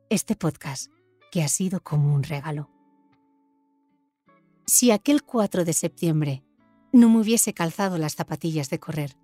este 0.08 0.36
podcast 0.36 0.92
que 1.32 1.42
ha 1.42 1.48
sido 1.48 1.82
como 1.82 2.14
un 2.14 2.22
regalo. 2.22 2.70
Si 4.66 4.92
aquel 4.92 5.24
4 5.24 5.64
de 5.64 5.72
septiembre 5.72 6.44
no 6.92 7.08
me 7.08 7.18
hubiese 7.18 7.52
calzado 7.52 7.98
las 7.98 8.14
zapatillas 8.14 8.70
de 8.70 8.78
correr, 8.78 9.16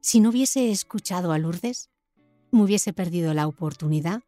si 0.00 0.18
no 0.18 0.30
hubiese 0.30 0.72
escuchado 0.72 1.30
a 1.30 1.38
Lourdes, 1.38 1.90
me 2.50 2.64
hubiese 2.64 2.92
perdido 2.92 3.34
la 3.34 3.46
oportunidad 3.46 4.24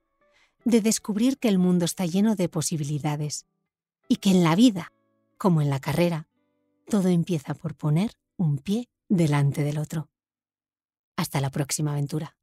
de 0.67 0.81
descubrir 0.81 1.39
que 1.39 1.49
el 1.49 1.59
mundo 1.59 1.85
está 1.85 2.07
lleno 2.07 2.35
de 2.35 2.49
posibilidades 2.49 3.47
y 4.09 4.17
que 4.17 4.31
en 4.31 4.43
la 4.43 4.57
vida, 4.57 4.93
como 5.39 5.63
en 5.63 5.71
la 5.71 5.79
carrera, 5.79 6.27
todo 6.89 7.09
empieza 7.09 7.55
por 7.55 7.77
poner 7.77 8.11
un 8.37 8.59
pie 8.59 8.89
delante 9.09 9.63
del 9.63 9.79
otro. 9.79 10.09
Hasta 11.17 11.41
la 11.41 11.51
próxima 11.51 11.93
aventura. 11.93 12.37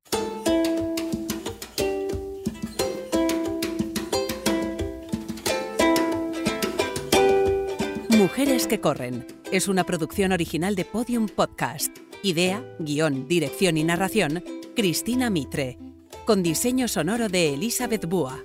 Mujeres 8.18 8.68
que 8.68 8.80
corren 8.80 9.28
es 9.52 9.68
una 9.68 9.84
producción 9.84 10.32
original 10.32 10.76
de 10.76 10.86
Podium 10.86 11.28
Podcast. 11.28 11.98
Idea, 12.24 12.64
guion, 12.80 13.28
dirección 13.28 13.76
y 13.76 13.84
narración, 13.84 14.42
Cristina 14.76 15.30
Mitre 15.30 15.78
con 16.26 16.42
diseño 16.42 16.88
sonoro 16.88 17.28
de 17.28 17.54
Elizabeth 17.54 18.06
Búa. 18.06 18.42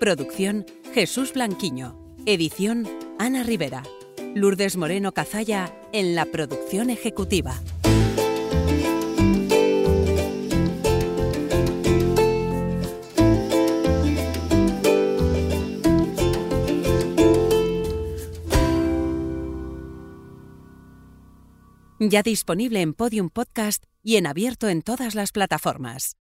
Producción 0.00 0.64
Jesús 0.94 1.32
Blanquiño. 1.32 1.98
Edición 2.26 2.88
Ana 3.18 3.42
Rivera. 3.42 3.82
Lourdes 4.34 4.76
Moreno 4.76 5.12
Cazalla 5.12 5.74
en 5.92 6.14
la 6.14 6.24
producción 6.26 6.90
ejecutiva. 6.90 7.54
Ya 22.00 22.22
disponible 22.22 22.80
en 22.80 22.94
Podium 22.94 23.28
Podcast 23.28 23.84
y 24.02 24.16
en 24.16 24.26
abierto 24.26 24.68
en 24.68 24.82
todas 24.82 25.14
las 25.14 25.32
plataformas. 25.32 26.16